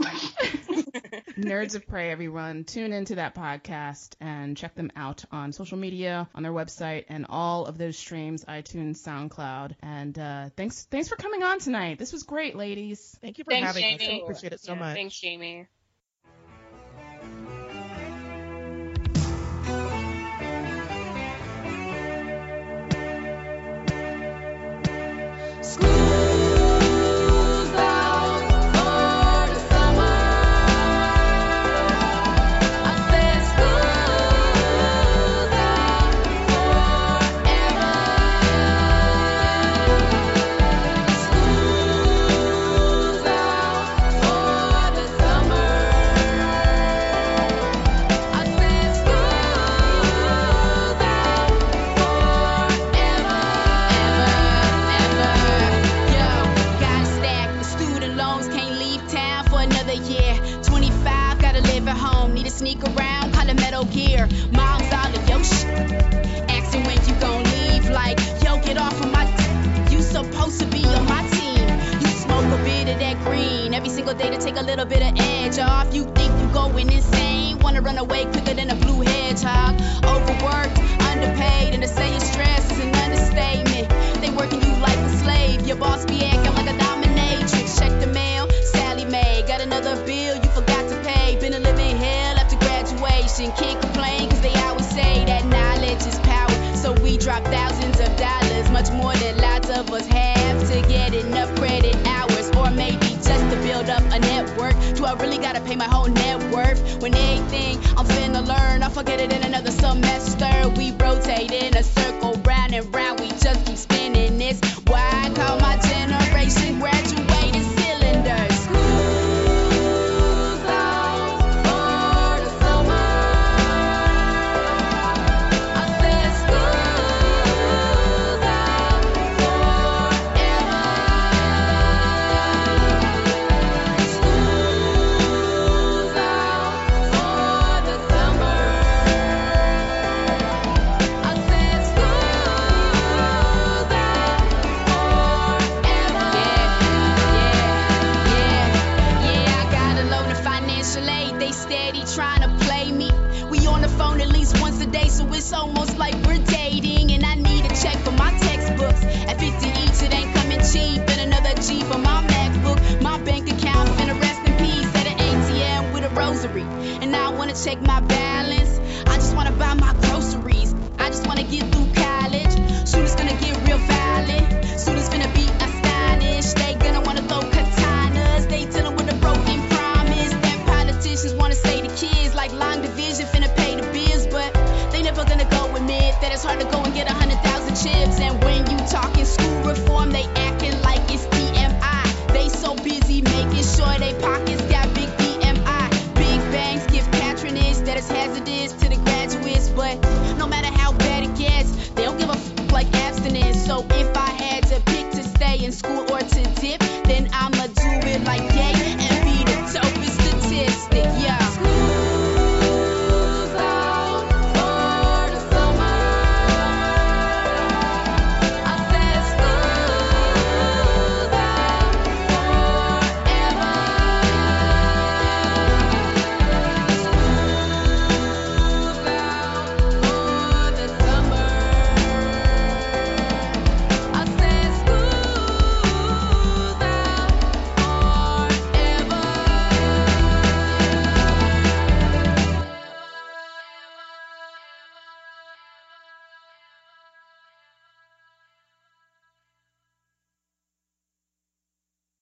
[1.37, 2.63] Nerds of Prey, everyone.
[2.63, 7.25] Tune into that podcast and check them out on social media, on their website, and
[7.29, 9.73] all of those streams, iTunes, SoundCloud.
[9.81, 11.99] And uh, thanks, thanks for coming on tonight.
[11.99, 13.15] This was great, ladies.
[13.21, 14.01] thank you for Thanks, having us.
[14.01, 14.95] I appreciate it so Yeah, much.
[14.95, 15.67] Thanks, Jamie.
[25.67, 26.06] School's